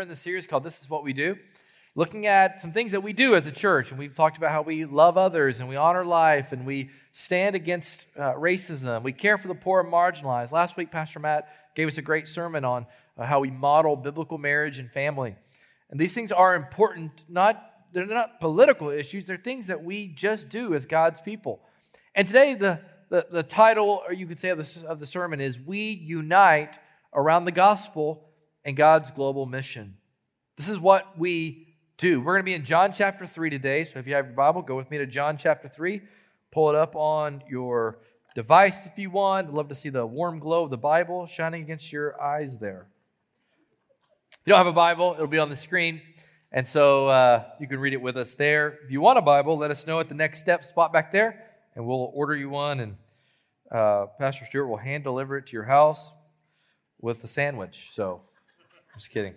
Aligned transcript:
we're 0.00 0.04
in 0.04 0.08
the 0.08 0.16
series 0.16 0.46
called 0.46 0.64
This 0.64 0.80
Is 0.80 0.88
What 0.88 1.04
We 1.04 1.12
Do, 1.12 1.36
looking 1.94 2.26
at 2.26 2.62
some 2.62 2.72
things 2.72 2.92
that 2.92 3.02
we 3.02 3.12
do 3.12 3.34
as 3.34 3.46
a 3.46 3.52
church. 3.52 3.90
And 3.90 3.98
we've 3.98 4.16
talked 4.16 4.38
about 4.38 4.50
how 4.50 4.62
we 4.62 4.86
love 4.86 5.18
others 5.18 5.60
and 5.60 5.68
we 5.68 5.76
honor 5.76 6.06
life 6.06 6.52
and 6.52 6.64
we 6.64 6.88
stand 7.12 7.54
against 7.54 8.06
uh, 8.16 8.32
racism. 8.32 9.02
We 9.02 9.12
care 9.12 9.36
for 9.36 9.48
the 9.48 9.54
poor 9.54 9.80
and 9.80 9.92
marginalized. 9.92 10.52
Last 10.52 10.78
week, 10.78 10.90
Pastor 10.90 11.20
Matt 11.20 11.50
gave 11.74 11.86
us 11.86 11.98
a 11.98 12.02
great 12.02 12.28
sermon 12.28 12.64
on 12.64 12.86
uh, 13.18 13.26
how 13.26 13.40
we 13.40 13.50
model 13.50 13.94
biblical 13.94 14.38
marriage 14.38 14.78
and 14.78 14.90
family. 14.90 15.36
And 15.90 16.00
these 16.00 16.14
things 16.14 16.32
are 16.32 16.54
important, 16.54 17.24
not 17.28 17.62
they're 17.92 18.06
not 18.06 18.40
political 18.40 18.88
issues, 18.88 19.26
they're 19.26 19.36
things 19.36 19.66
that 19.66 19.84
we 19.84 20.06
just 20.06 20.48
do 20.48 20.72
as 20.72 20.86
God's 20.86 21.20
people. 21.20 21.60
And 22.14 22.26
today, 22.26 22.54
the, 22.54 22.80
the, 23.10 23.26
the 23.30 23.42
title, 23.42 24.02
or 24.06 24.14
you 24.14 24.26
could 24.26 24.40
say, 24.40 24.48
of 24.48 24.56
the, 24.56 24.86
of 24.88 24.98
the 24.98 25.04
sermon 25.04 25.42
is 25.42 25.60
We 25.60 25.90
Unite 25.90 26.78
Around 27.12 27.44
the 27.44 27.52
Gospel 27.52 28.29
and 28.64 28.76
God's 28.76 29.10
Global 29.10 29.46
Mission. 29.46 29.96
This 30.56 30.68
is 30.68 30.78
what 30.78 31.18
we 31.18 31.74
do. 31.96 32.20
We're 32.20 32.34
going 32.34 32.42
to 32.42 32.50
be 32.50 32.54
in 32.54 32.64
John 32.64 32.92
chapter 32.92 33.26
3 33.26 33.50
today. 33.50 33.84
So 33.84 33.98
if 33.98 34.06
you 34.06 34.14
have 34.14 34.26
your 34.26 34.34
Bible, 34.34 34.62
go 34.62 34.76
with 34.76 34.90
me 34.90 34.98
to 34.98 35.06
John 35.06 35.36
chapter 35.36 35.68
3. 35.68 36.00
Pull 36.50 36.70
it 36.70 36.74
up 36.74 36.96
on 36.96 37.42
your 37.48 37.98
device 38.34 38.86
if 38.86 38.98
you 38.98 39.10
want. 39.10 39.48
I'd 39.48 39.54
love 39.54 39.68
to 39.68 39.74
see 39.74 39.88
the 39.88 40.06
warm 40.06 40.38
glow 40.38 40.64
of 40.64 40.70
the 40.70 40.78
Bible 40.78 41.26
shining 41.26 41.62
against 41.62 41.92
your 41.92 42.20
eyes 42.20 42.58
there. 42.58 42.86
If 44.32 44.38
you 44.46 44.50
don't 44.52 44.58
have 44.58 44.66
a 44.66 44.72
Bible, 44.72 45.14
it'll 45.14 45.26
be 45.26 45.38
on 45.38 45.50
the 45.50 45.56
screen. 45.56 46.00
And 46.52 46.66
so 46.66 47.08
uh, 47.08 47.44
you 47.60 47.68
can 47.68 47.78
read 47.78 47.92
it 47.92 48.02
with 48.02 48.16
us 48.16 48.34
there. 48.34 48.78
If 48.84 48.90
you 48.90 49.00
want 49.00 49.18
a 49.18 49.22
Bible, 49.22 49.56
let 49.56 49.70
us 49.70 49.86
know 49.86 50.00
at 50.00 50.08
the 50.08 50.14
next 50.14 50.40
step 50.40 50.64
spot 50.64 50.92
back 50.92 51.10
there, 51.10 51.44
and 51.76 51.86
we'll 51.86 52.10
order 52.12 52.34
you 52.34 52.50
one. 52.50 52.80
And 52.80 52.96
uh, 53.70 54.06
Pastor 54.18 54.44
Stewart 54.46 54.68
will 54.68 54.76
hand 54.76 55.04
deliver 55.04 55.36
it 55.36 55.46
to 55.46 55.52
your 55.52 55.64
house 55.64 56.12
with 57.00 57.22
a 57.22 57.28
sandwich. 57.28 57.90
So, 57.92 58.22
just 58.94 59.10
kidding. 59.10 59.34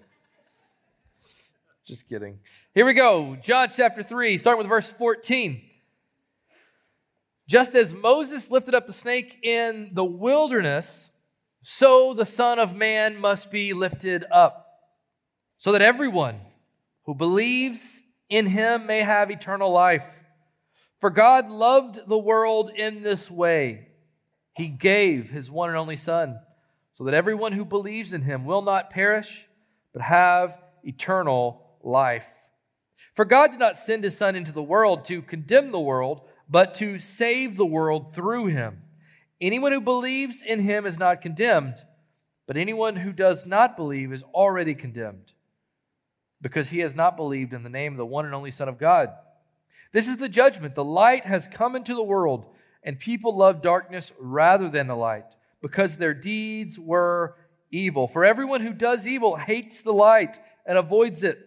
Just 1.86 2.08
kidding. 2.08 2.40
Here 2.74 2.86
we 2.86 2.94
go. 2.94 3.36
John 3.42 3.70
chapter 3.74 4.04
3, 4.04 4.38
starting 4.38 4.60
with 4.60 4.68
verse 4.68 4.92
14. 4.92 5.62
Just 7.48 7.76
as 7.76 7.94
Moses 7.94 8.52
lifted 8.52 8.74
up 8.74 8.88
the 8.88 8.94
snake 8.94 9.38
in 9.44 9.90
the 9.94 10.06
wilderness, 10.06 11.12
so 11.62 12.14
the 12.14 12.26
Son 12.26 12.58
of 12.58 12.74
Man 12.74 13.18
must 13.18 13.52
be 13.52 13.74
lifted 13.74 14.26
up, 14.32 14.80
so 15.58 15.72
that 15.72 15.82
everyone 15.82 16.40
who 17.06 17.14
believes 17.14 18.02
in 18.30 18.48
him 18.48 18.86
may 18.86 19.02
have 19.02 19.30
eternal 19.30 19.72
life. 19.72 20.24
For 21.02 21.10
God 21.10 21.50
loved 21.50 22.08
the 22.08 22.18
world 22.18 22.72
in 22.74 23.02
this 23.04 23.30
way. 23.30 23.90
He 24.56 24.70
gave 24.70 25.32
his 25.32 25.52
one 25.52 25.70
and 25.70 25.78
only 25.78 25.98
Son, 25.98 26.40
so 26.94 27.04
that 27.04 27.14
everyone 27.14 27.52
who 27.52 27.66
believes 27.66 28.14
in 28.14 28.22
him 28.22 28.46
will 28.46 28.62
not 28.62 28.90
perish, 28.90 29.48
but 29.94 30.02
have 30.02 30.60
eternal 30.84 31.78
life. 31.82 32.32
For 33.14 33.26
God 33.26 33.52
did 33.52 33.60
not 33.60 33.78
send 33.78 34.04
his 34.04 34.18
Son 34.18 34.36
into 34.36 34.52
the 34.52 34.64
world 34.64 35.06
to 35.06 35.22
condemn 35.22 35.72
the 35.72 35.80
world, 35.80 36.22
but 36.50 36.74
to 36.76 37.00
save 37.00 37.58
the 37.58 37.66
world 37.66 38.16
through 38.16 38.48
him. 38.48 38.82
Anyone 39.40 39.72
who 39.72 39.82
believes 39.82 40.44
in 40.44 40.60
him 40.60 40.86
is 40.86 40.98
not 40.98 41.22
condemned, 41.22 41.78
but 42.48 42.58
anyone 42.58 42.98
who 42.98 43.14
does 43.14 43.46
not 43.46 43.78
believe 43.78 44.12
is 44.12 44.24
already 44.34 44.74
condemned 44.74 45.34
because 46.42 46.72
he 46.72 46.80
has 46.80 46.94
not 46.94 47.16
believed 47.16 47.54
in 47.54 47.64
the 47.64 47.70
name 47.70 47.94
of 47.94 47.98
the 47.98 48.06
one 48.06 48.26
and 48.26 48.36
only 48.36 48.52
Son 48.52 48.68
of 48.68 48.78
God. 48.78 49.10
This 49.94 50.08
is 50.08 50.18
the 50.18 50.30
judgment. 50.30 50.76
The 50.76 50.84
light 50.84 51.26
has 51.26 51.48
come 51.48 51.76
into 51.76 51.94
the 51.94 52.04
world, 52.04 52.46
and 52.84 53.00
people 53.00 53.36
love 53.38 53.62
darkness 53.62 54.12
rather 54.20 54.70
than 54.70 54.88
the 54.88 54.96
light, 54.96 55.26
because 55.62 55.98
their 55.98 56.14
deeds 56.14 56.78
were 56.78 57.36
evil. 57.74 58.08
For 58.08 58.24
everyone 58.24 58.62
who 58.62 58.74
does 58.74 59.08
evil 59.08 59.36
hates 59.36 59.82
the 59.82 59.94
light 59.94 60.40
and 60.66 60.78
avoids 60.78 61.24
it, 61.24 61.40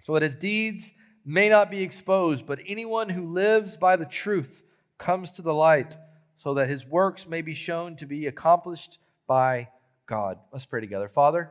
so 0.00 0.14
that 0.14 0.22
his 0.22 0.36
deeds 0.36 0.92
may 1.24 1.48
not 1.48 1.70
be 1.70 1.82
exposed. 1.82 2.46
But 2.46 2.60
anyone 2.66 3.10
who 3.10 3.32
lives 3.32 3.76
by 3.76 3.96
the 3.96 4.06
truth 4.06 4.62
comes 4.98 5.32
to 5.32 5.42
the 5.42 5.54
light, 5.54 5.96
so 6.36 6.54
that 6.54 6.68
his 6.68 6.86
works 6.86 7.28
may 7.28 7.42
be 7.42 7.54
shown 7.54 7.96
to 7.96 8.06
be 8.06 8.26
accomplished 8.26 8.98
by 9.26 9.68
God. 10.06 10.38
Let's 10.52 10.66
pray 10.66 10.80
together. 10.80 11.08
Father, 11.08 11.50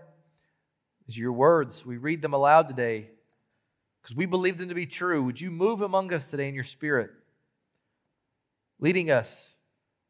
is 1.07 1.17
your 1.17 1.33
words. 1.33 1.85
We 1.85 1.97
read 1.97 2.21
them 2.21 2.33
aloud 2.33 2.67
today 2.67 3.09
because 4.01 4.15
we 4.15 4.25
believe 4.25 4.57
them 4.57 4.69
to 4.69 4.75
be 4.75 4.85
true. 4.85 5.23
Would 5.23 5.41
you 5.41 5.51
move 5.51 5.81
among 5.81 6.13
us 6.13 6.29
today 6.29 6.47
in 6.47 6.55
your 6.55 6.63
spirit, 6.63 7.11
leading 8.79 9.11
us 9.11 9.55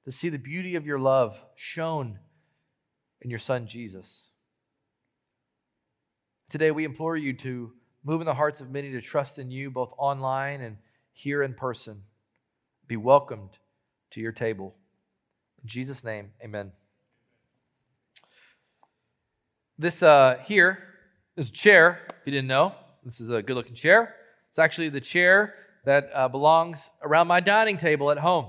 to 0.06 0.12
see 0.12 0.30
the 0.30 0.38
beauty 0.38 0.76
of 0.76 0.86
your 0.86 1.00
love 1.00 1.46
shown 1.56 2.20
in 3.22 3.30
your 3.30 3.40
Son, 3.40 3.68
Jesus? 3.68 4.32
Today, 6.50 6.72
we 6.72 6.84
implore 6.84 7.16
you 7.16 7.34
to 7.34 7.72
move 8.04 8.22
in 8.22 8.26
the 8.26 8.34
hearts 8.34 8.62
of 8.62 8.72
many 8.72 8.92
to 8.92 9.02
trust 9.02 9.40
in 9.40 9.52
you, 9.52 9.72
both 9.72 9.94
online 9.98 10.62
and 10.62 10.78
here 11.14 11.44
in 11.44 11.54
person. 11.54 12.04
Be 12.88 12.98
welcomed 12.98 13.60
to 14.12 14.20
your 14.20 14.32
table. 14.32 14.76
In 15.62 15.68
Jesus' 15.68 16.04
name, 16.04 16.32
amen. 16.44 16.72
This 19.78 20.04
uh, 20.04 20.40
here 20.44 20.92
this 21.36 21.50
chair, 21.50 22.02
if 22.10 22.16
you 22.26 22.32
didn't 22.32 22.48
know, 22.48 22.76
this 23.04 23.20
is 23.20 23.30
a 23.30 23.42
good 23.42 23.56
looking 23.56 23.74
chair. 23.74 24.16
It's 24.50 24.60
actually 24.60 24.90
the 24.90 25.02
chair 25.02 25.56
that 25.86 26.10
uh, 26.14 26.28
belongs 26.28 26.92
around 27.02 27.28
my 27.28 27.40
dining 27.40 27.78
table 27.78 28.12
at 28.12 28.20
home. 28.20 28.48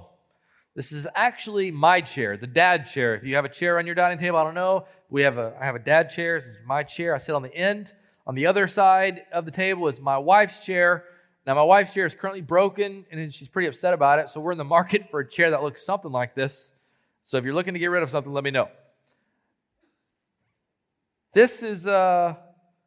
This 0.74 0.90
is 0.90 1.06
actually 1.14 1.70
my 1.70 2.00
chair, 2.00 2.36
the 2.38 2.46
dad 2.46 2.86
chair. 2.86 3.14
If 3.14 3.24
you 3.24 3.34
have 3.34 3.44
a 3.44 3.50
chair 3.50 3.78
on 3.78 3.84
your 3.84 3.94
dining 3.94 4.18
table, 4.18 4.38
I 4.38 4.44
don't 4.44 4.54
know. 4.54 4.86
We 5.10 5.22
have 5.22 5.36
a, 5.36 5.54
I 5.60 5.66
have 5.66 5.74
a 5.74 5.78
dad 5.78 6.08
chair. 6.08 6.40
This 6.40 6.48
is 6.48 6.62
my 6.64 6.82
chair. 6.82 7.14
I 7.14 7.18
sit 7.18 7.34
on 7.34 7.42
the 7.42 7.54
end. 7.54 7.92
On 8.26 8.34
the 8.34 8.46
other 8.46 8.66
side 8.66 9.22
of 9.32 9.44
the 9.44 9.50
table 9.50 9.86
is 9.88 10.00
my 10.00 10.16
wife's 10.16 10.64
chair. 10.64 11.04
Now, 11.46 11.56
my 11.56 11.62
wife's 11.62 11.92
chair 11.92 12.06
is 12.06 12.14
currently 12.14 12.40
broken 12.40 13.04
and 13.10 13.32
she's 13.32 13.48
pretty 13.48 13.68
upset 13.68 13.92
about 13.92 14.18
it. 14.18 14.30
So, 14.30 14.40
we're 14.40 14.52
in 14.52 14.58
the 14.58 14.64
market 14.64 15.10
for 15.10 15.20
a 15.20 15.28
chair 15.28 15.50
that 15.50 15.62
looks 15.62 15.84
something 15.84 16.12
like 16.12 16.34
this. 16.34 16.72
So, 17.22 17.36
if 17.36 17.44
you're 17.44 17.54
looking 17.54 17.74
to 17.74 17.80
get 17.80 17.86
rid 17.90 18.02
of 18.02 18.08
something, 18.08 18.32
let 18.32 18.44
me 18.44 18.50
know. 18.50 18.68
This 21.34 21.62
is, 21.62 21.86
uh, 21.86 22.36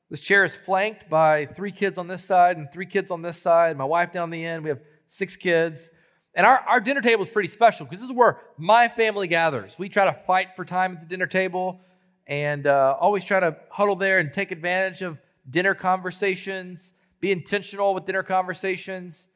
this 0.10 0.22
chair 0.22 0.44
is 0.44 0.56
flanked 0.56 1.10
by 1.10 1.46
three 1.46 1.72
kids 1.72 1.98
on 1.98 2.08
this 2.08 2.24
side 2.24 2.58
and 2.58 2.72
three 2.72 2.86
kids 2.86 3.12
on 3.12 3.22
this 3.22 3.38
side. 3.40 3.78
My 3.78 3.86
wife 3.86 4.12
down 4.12 4.30
the 4.30 4.44
end. 4.44 4.64
We 4.64 4.70
have 4.70 4.82
six 5.08 5.36
kids. 5.36 5.92
And 6.36 6.46
our, 6.46 6.60
our 6.68 6.82
dinner 6.82 7.02
table 7.02 7.24
is 7.24 7.30
pretty 7.30 7.48
special 7.48 7.86
because 7.86 8.00
this 8.00 8.10
is 8.10 8.16
where 8.16 8.40
my 8.58 8.90
family 8.90 9.28
gathers. 9.28 9.80
We 9.80 9.88
try 9.88 10.06
to 10.06 10.14
fight 10.14 10.54
for 10.56 10.66
time 10.66 10.94
at 10.94 11.00
the 11.00 11.08
dinner 11.08 11.28
table 11.28 11.80
and 12.28 12.68
uh, 12.68 12.98
always 13.00 13.24
try 13.24 13.40
to 13.40 13.56
huddle 13.70 13.96
there 13.96 14.20
and 14.20 14.34
take 14.34 14.52
advantage 14.52 15.02
of 15.02 15.22
dinner 15.50 15.74
conversations, 15.74 16.94
be 17.22 17.32
intentional 17.32 17.94
with 17.94 18.06
dinner 18.06 18.24
conversations. 18.24 19.30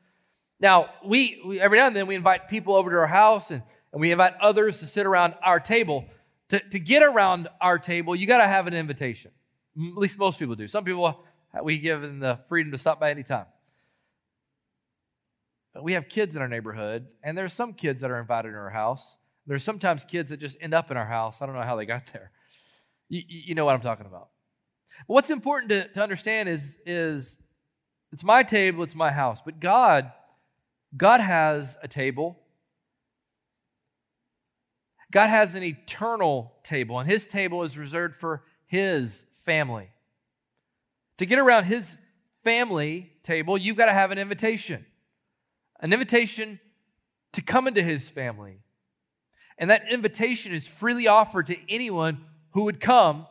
Now, 0.60 0.90
we, 1.06 1.42
we 1.46 1.62
every 1.62 1.78
now 1.78 1.88
and 1.88 1.96
then 1.96 2.06
we 2.06 2.16
invite 2.16 2.50
people 2.50 2.76
over 2.76 2.90
to 2.90 2.98
our 2.98 3.08
house 3.08 3.50
and, 3.50 3.64
and 3.94 4.02
we 4.02 4.12
invite 4.12 4.34
others 4.42 4.80
to 4.82 4.86
sit 4.86 5.06
around 5.06 5.36
our 5.42 5.60
table. 5.60 6.06
To, 6.50 6.60
to 6.60 6.80
get 6.80 7.04
around 7.04 7.48
our 7.62 7.80
table, 7.80 8.16
you 8.16 8.28
got 8.28 8.40
to 8.40 8.48
have 8.48 8.68
an 8.68 8.74
invitation. 8.74 9.32
At 9.78 9.96
least 9.96 10.20
most 10.20 10.38
people 10.40 10.56
do. 10.56 10.68
Some 10.68 10.84
people, 10.84 11.24
we 11.64 11.78
give 11.78 12.02
them 12.02 12.20
the 12.20 12.40
freedom 12.50 12.72
to 12.74 12.78
stop 12.78 13.00
by 13.00 13.12
anytime. 13.12 13.46
We 15.82 15.94
have 15.94 16.10
kids 16.10 16.36
in 16.36 16.42
our 16.42 16.48
neighborhood, 16.48 17.08
and 17.24 17.38
there's 17.38 17.54
some 17.54 17.74
kids 17.74 18.02
that 18.02 18.10
are 18.10 18.20
invited 18.20 18.50
in 18.50 18.56
our 18.56 18.72
house. 18.72 19.18
There's 19.46 19.64
sometimes 19.64 20.04
kids 20.04 20.32
that 20.32 20.38
just 20.38 20.58
end 20.62 20.74
up 20.74 20.92
in 20.92 20.98
our 20.98 21.06
house. 21.06 21.42
I 21.42 21.46
don't 21.46 21.56
know 21.56 21.62
how 21.62 21.76
they 21.76 21.86
got 21.86 22.08
there. 22.08 22.32
You, 23.08 23.24
you 23.28 23.56
know 23.56 23.66
what 23.66 23.76
I'm 23.76 23.82
talking 23.82 24.06
about. 24.06 24.30
But 25.08 25.14
what's 25.14 25.30
important 25.30 25.70
to, 25.70 25.88
to 25.90 26.04
understand 26.04 26.50
is, 26.50 26.78
is 26.86 27.40
it's 28.12 28.24
my 28.24 28.44
table, 28.44 28.84
it's 28.84 28.96
my 28.96 29.12
house. 29.12 29.42
But 29.42 29.60
God, 29.60 30.12
God 30.96 31.22
has 31.22 31.78
a 31.84 31.88
table. 31.88 32.40
God 35.12 35.28
has 35.28 35.56
an 35.56 35.64
eternal 35.64 36.54
table, 36.64 37.00
and 37.00 37.10
his 37.10 37.26
table 37.26 37.64
is 37.64 37.78
reserved 37.78 38.16
for 38.16 38.44
his 38.68 39.26
family. 39.34 39.90
To 41.18 41.26
get 41.26 41.40
around 41.40 41.64
his 41.64 41.98
family 42.44 43.12
table, 43.24 43.58
you've 43.58 43.78
got 43.78 43.88
to 43.88 43.94
have 43.94 44.12
an 44.12 44.18
invitation 44.18 44.86
an 45.80 45.94
invitation 45.94 46.60
to 47.34 47.42
come 47.42 47.68
into 47.68 47.82
his 47.82 48.10
family. 48.10 48.60
And 49.58 49.70
that 49.70 49.92
invitation 49.92 50.54
is 50.54 50.68
freely 50.68 51.08
offered 51.08 51.48
to 51.48 51.58
anyone 51.70 52.26
who 52.52 52.64
would 52.64 52.80
come 52.80 53.28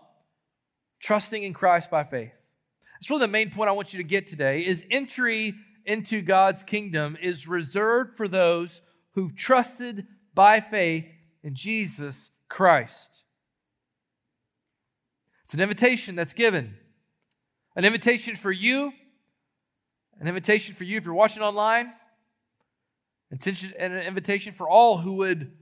trusting 1.00 1.42
in 1.42 1.52
Christ 1.52 1.90
by 1.90 2.04
faith. 2.04 2.46
That's 2.94 3.10
really 3.10 3.20
the 3.20 3.28
main 3.28 3.50
point 3.50 3.68
I 3.68 3.72
want 3.72 3.92
you 3.92 4.02
to 4.02 4.08
get 4.08 4.26
today 4.26 4.64
is 4.64 4.84
entry 4.90 5.54
into 5.84 6.20
God's 6.20 6.62
kingdom 6.62 7.16
is 7.20 7.48
reserved 7.48 8.16
for 8.16 8.28
those 8.28 8.82
who've 9.12 9.34
trusted 9.34 10.06
by 10.34 10.60
faith 10.60 11.06
in 11.42 11.54
Jesus 11.54 12.30
Christ. 12.48 13.24
It's 15.44 15.54
an 15.54 15.60
invitation 15.60 16.14
that's 16.14 16.34
given. 16.34 16.76
An 17.74 17.84
invitation 17.84 18.36
for 18.36 18.52
you, 18.52 18.92
an 20.20 20.28
invitation 20.28 20.74
for 20.74 20.84
you 20.84 20.98
if 20.98 21.04
you're 21.04 21.14
watching 21.14 21.42
online, 21.42 21.92
and 23.30 23.92
an 23.92 24.02
invitation 24.02 24.52
for 24.52 24.68
all 24.68 24.98
who 24.98 25.14
would 25.14 25.52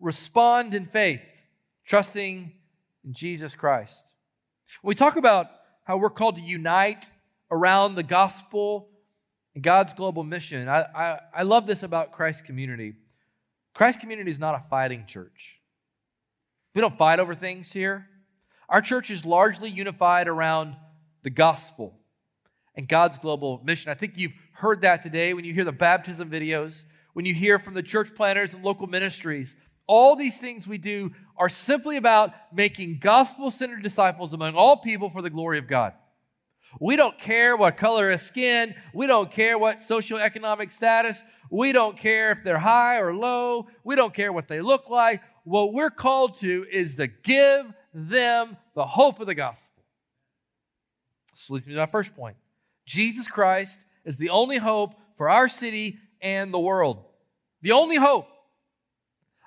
respond 0.00 0.74
in 0.74 0.84
faith, 0.84 1.22
trusting 1.86 2.52
in 3.04 3.12
Jesus 3.12 3.54
Christ. 3.54 4.12
When 4.82 4.90
we 4.90 4.94
talk 4.94 5.16
about 5.16 5.50
how 5.84 5.96
we're 5.96 6.10
called 6.10 6.36
to 6.36 6.42
unite 6.42 7.10
around 7.50 7.94
the 7.94 8.02
gospel 8.02 8.90
and 9.54 9.64
God's 9.64 9.94
global 9.94 10.22
mission. 10.22 10.68
I, 10.68 10.82
I, 10.94 11.18
I 11.34 11.42
love 11.42 11.66
this 11.66 11.82
about 11.82 12.12
Christ's 12.12 12.42
Community. 12.42 12.94
Christ 13.74 13.98
Community 13.98 14.30
is 14.30 14.38
not 14.38 14.54
a 14.54 14.60
fighting 14.60 15.04
church. 15.06 15.60
We 16.74 16.80
don't 16.80 16.96
fight 16.98 17.18
over 17.18 17.34
things 17.34 17.72
here. 17.72 18.06
Our 18.68 18.80
church 18.82 19.10
is 19.10 19.24
largely 19.24 19.70
unified 19.70 20.28
around 20.28 20.76
the 21.22 21.30
gospel 21.30 21.98
and 22.76 22.86
God's 22.86 23.18
global 23.18 23.60
mission. 23.64 23.90
I 23.90 23.94
think 23.94 24.16
you've 24.16 24.34
heard 24.58 24.80
that 24.80 25.04
today 25.04 25.34
when 25.34 25.44
you 25.44 25.54
hear 25.54 25.62
the 25.62 25.70
baptism 25.70 26.28
videos, 26.28 26.84
when 27.12 27.24
you 27.24 27.32
hear 27.32 27.60
from 27.60 27.74
the 27.74 27.82
church 27.82 28.14
planners 28.16 28.54
and 28.54 28.64
local 28.64 28.88
ministries. 28.88 29.56
All 29.86 30.16
these 30.16 30.38
things 30.38 30.66
we 30.66 30.78
do 30.78 31.12
are 31.36 31.48
simply 31.48 31.96
about 31.96 32.34
making 32.52 32.98
gospel 32.98 33.52
centered 33.52 33.84
disciples 33.84 34.32
among 34.32 34.56
all 34.56 34.78
people 34.78 35.10
for 35.10 35.22
the 35.22 35.30
glory 35.30 35.58
of 35.58 35.68
God. 35.68 35.92
We 36.80 36.96
don't 36.96 37.16
care 37.18 37.56
what 37.56 37.76
color 37.76 38.10
of 38.10 38.20
skin. 38.20 38.74
We 38.92 39.06
don't 39.06 39.30
care 39.30 39.56
what 39.56 39.78
socioeconomic 39.78 40.72
status. 40.72 41.22
We 41.50 41.70
don't 41.70 41.96
care 41.96 42.32
if 42.32 42.42
they're 42.42 42.58
high 42.58 42.98
or 42.98 43.14
low. 43.14 43.68
We 43.84 43.94
don't 43.94 44.12
care 44.12 44.32
what 44.32 44.48
they 44.48 44.60
look 44.60 44.90
like. 44.90 45.22
What 45.44 45.72
we're 45.72 45.88
called 45.88 46.34
to 46.40 46.66
is 46.70 46.96
to 46.96 47.06
give 47.06 47.72
them 47.94 48.56
the 48.74 48.86
hope 48.86 49.20
of 49.20 49.28
the 49.28 49.36
gospel. 49.36 49.84
This 51.32 51.48
leads 51.48 51.68
me 51.68 51.74
to 51.74 51.80
my 51.80 51.86
first 51.86 52.16
point. 52.16 52.36
Jesus 52.86 53.28
Christ 53.28 53.86
is 54.08 54.16
the 54.16 54.30
only 54.30 54.56
hope 54.56 54.94
for 55.14 55.28
our 55.28 55.46
city 55.46 55.98
and 56.22 56.52
the 56.52 56.58
world. 56.58 57.04
The 57.60 57.72
only 57.72 57.96
hope. 57.96 58.26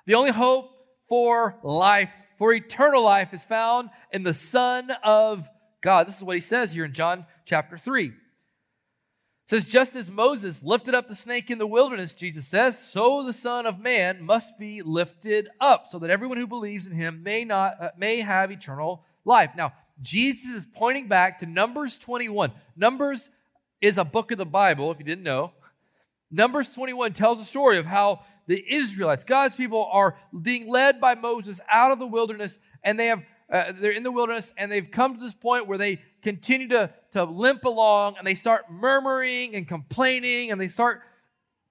The 0.06 0.14
only 0.14 0.30
hope 0.30 0.70
for 1.08 1.58
life, 1.64 2.14
for 2.38 2.54
eternal 2.54 3.02
life, 3.02 3.34
is 3.34 3.44
found 3.44 3.90
in 4.12 4.22
the 4.22 4.32
Son 4.32 4.92
of 5.02 5.48
God. 5.80 6.06
This 6.06 6.16
is 6.16 6.24
what 6.24 6.36
he 6.36 6.40
says 6.40 6.72
here 6.72 6.84
in 6.84 6.92
John 6.92 7.26
chapter 7.44 7.76
3. 7.76 8.06
It 8.06 8.12
says, 9.46 9.66
just 9.66 9.96
as 9.96 10.08
Moses 10.08 10.62
lifted 10.62 10.94
up 10.94 11.08
the 11.08 11.16
snake 11.16 11.50
in 11.50 11.58
the 11.58 11.66
wilderness, 11.66 12.14
Jesus 12.14 12.46
says, 12.46 12.78
so 12.78 13.24
the 13.24 13.32
Son 13.32 13.66
of 13.66 13.80
Man 13.80 14.22
must 14.22 14.60
be 14.60 14.80
lifted 14.80 15.48
up, 15.60 15.88
so 15.88 15.98
that 15.98 16.10
everyone 16.10 16.38
who 16.38 16.46
believes 16.46 16.86
in 16.86 16.94
him 16.94 17.24
may 17.24 17.44
not 17.44 17.74
uh, 17.80 17.90
may 17.98 18.20
have 18.20 18.52
eternal 18.52 19.04
life. 19.24 19.50
Now, 19.56 19.72
Jesus 20.00 20.54
is 20.54 20.66
pointing 20.72 21.08
back 21.08 21.38
to 21.38 21.46
Numbers 21.46 21.98
21. 21.98 22.52
Numbers 22.76 23.30
is 23.82 23.98
a 23.98 24.04
book 24.04 24.30
of 24.30 24.38
the 24.38 24.46
Bible, 24.46 24.90
if 24.90 24.98
you 24.98 25.04
didn't 25.04 25.24
know. 25.24 25.52
Numbers 26.30 26.74
21 26.74 27.12
tells 27.12 27.40
a 27.40 27.44
story 27.44 27.76
of 27.76 27.84
how 27.84 28.22
the 28.46 28.64
Israelites, 28.66 29.24
God's 29.24 29.54
people, 29.54 29.88
are 29.92 30.16
being 30.40 30.70
led 30.70 31.00
by 31.00 31.14
Moses 31.14 31.60
out 31.70 31.92
of 31.92 31.98
the 31.98 32.06
wilderness, 32.06 32.58
and 32.82 32.98
they 32.98 33.06
have 33.06 33.22
uh, 33.52 33.70
they're 33.74 33.92
in 33.92 34.02
the 34.02 34.10
wilderness 34.10 34.54
and 34.56 34.72
they've 34.72 34.90
come 34.90 35.14
to 35.14 35.20
this 35.20 35.34
point 35.34 35.66
where 35.66 35.76
they 35.76 36.00
continue 36.22 36.68
to, 36.68 36.90
to 37.10 37.22
limp 37.22 37.66
along 37.66 38.14
and 38.16 38.26
they 38.26 38.34
start 38.34 38.70
murmuring 38.70 39.54
and 39.54 39.68
complaining 39.68 40.50
and 40.50 40.58
they 40.58 40.68
start 40.68 41.02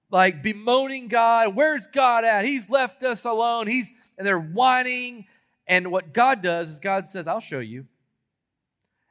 like 0.08 0.44
bemoaning 0.44 1.08
God. 1.08 1.56
Where's 1.56 1.88
God 1.88 2.24
at? 2.24 2.44
He's 2.44 2.70
left 2.70 3.02
us 3.02 3.24
alone. 3.24 3.66
He's 3.66 3.92
and 4.16 4.24
they're 4.24 4.38
whining. 4.38 5.26
And 5.66 5.90
what 5.90 6.12
God 6.12 6.40
does 6.40 6.70
is 6.70 6.78
God 6.78 7.08
says, 7.08 7.26
I'll 7.26 7.40
show 7.40 7.58
you. 7.58 7.86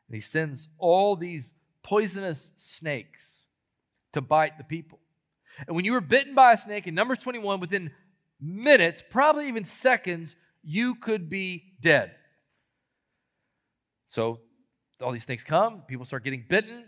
And 0.07 0.15
he 0.15 0.21
sends 0.21 0.69
all 0.77 1.17
these 1.17 1.53
poisonous 1.83 2.53
snakes 2.57 3.45
to 4.13 4.21
bite 4.21 4.57
the 4.57 4.63
people. 4.63 4.99
And 5.67 5.75
when 5.75 5.85
you 5.85 5.93
were 5.93 6.01
bitten 6.01 6.33
by 6.33 6.53
a 6.53 6.57
snake 6.57 6.87
in 6.87 6.95
Numbers 6.95 7.19
21, 7.19 7.59
within 7.59 7.91
minutes, 8.39 9.03
probably 9.09 9.47
even 9.47 9.63
seconds, 9.63 10.35
you 10.63 10.95
could 10.95 11.29
be 11.29 11.73
dead. 11.81 12.11
So 14.07 14.39
all 15.01 15.11
these 15.11 15.23
snakes 15.23 15.43
come, 15.43 15.81
people 15.87 16.05
start 16.05 16.23
getting 16.23 16.45
bitten, 16.47 16.85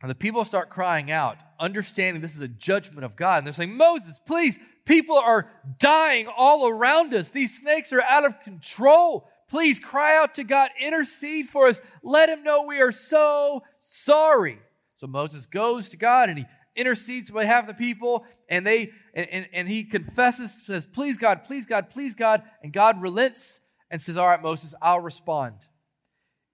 and 0.00 0.10
the 0.10 0.14
people 0.14 0.44
start 0.44 0.68
crying 0.68 1.10
out, 1.10 1.38
understanding 1.60 2.22
this 2.22 2.34
is 2.34 2.40
a 2.40 2.48
judgment 2.48 3.04
of 3.04 3.16
God. 3.16 3.38
And 3.38 3.46
they're 3.46 3.52
saying, 3.52 3.76
Moses, 3.76 4.20
please, 4.26 4.58
people 4.84 5.16
are 5.16 5.48
dying 5.78 6.28
all 6.36 6.68
around 6.68 7.14
us. 7.14 7.30
These 7.30 7.56
snakes 7.56 7.92
are 7.92 8.02
out 8.02 8.24
of 8.24 8.40
control. 8.40 9.28
Please 9.48 9.78
cry 9.78 10.16
out 10.16 10.34
to 10.36 10.44
God, 10.44 10.70
intercede 10.80 11.46
for 11.46 11.68
us. 11.68 11.80
Let 12.02 12.28
him 12.28 12.42
know 12.42 12.62
we 12.62 12.80
are 12.80 12.92
so 12.92 13.62
sorry. 13.92 14.58
So 14.96 15.06
Moses 15.06 15.46
goes 15.46 15.90
to 15.90 15.96
God 15.96 16.28
and 16.28 16.38
he 16.38 16.46
intercedes 16.74 17.30
on 17.30 17.34
behalf 17.34 17.64
of 17.64 17.68
the 17.68 17.74
people, 17.74 18.24
and 18.48 18.66
they 18.66 18.90
and, 19.14 19.28
and, 19.28 19.48
and 19.52 19.68
he 19.68 19.84
confesses, 19.84 20.62
says, 20.64 20.86
Please 20.86 21.18
God, 21.18 21.44
please 21.44 21.66
God, 21.66 21.90
please 21.90 22.14
God. 22.14 22.42
And 22.62 22.72
God 22.72 23.02
relents 23.02 23.60
and 23.90 24.00
says, 24.00 24.16
All 24.16 24.26
right, 24.26 24.42
Moses, 24.42 24.74
I'll 24.80 25.00
respond 25.00 25.54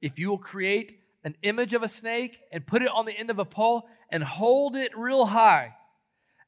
if 0.01 0.19
you 0.19 0.31
will 0.31 0.39
create 0.39 0.93
an 1.25 1.37
image 1.43 1.75
of 1.75 1.83
a 1.83 1.89
snake 1.89 2.41
and 2.53 2.67
put 2.67 2.83
it 2.83 2.89
on 2.89 3.05
the 3.05 3.17
end 3.17 3.31
of 3.31 3.39
a 3.39 3.45
pole 3.45 3.89
and 4.11 4.23
hold 4.23 4.77
it 4.77 4.97
real 4.97 5.27
high, 5.27 5.75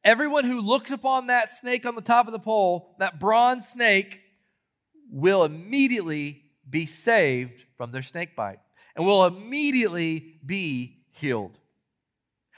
everyone 0.03 0.45
who 0.45 0.61
looks 0.61 0.91
upon 0.91 1.27
that 1.27 1.51
snake 1.51 1.85
on 1.87 1.95
the 1.95 2.01
top 2.01 2.27
of 2.27 2.33
the 2.33 2.39
pole, 2.39 2.97
that 2.99 3.21
bronze 3.21 3.69
snake, 3.69 4.21
will 5.13 5.45
immediately 5.45 6.43
be 6.69 6.87
saved 6.87 7.65
from 7.77 7.91
their 7.91 8.03
snake 8.03 8.37
bite 8.37 8.61
and 8.97 9.07
will 9.07 9.25
immediately 9.25 10.39
be 10.45 10.99
healed. 11.11 11.59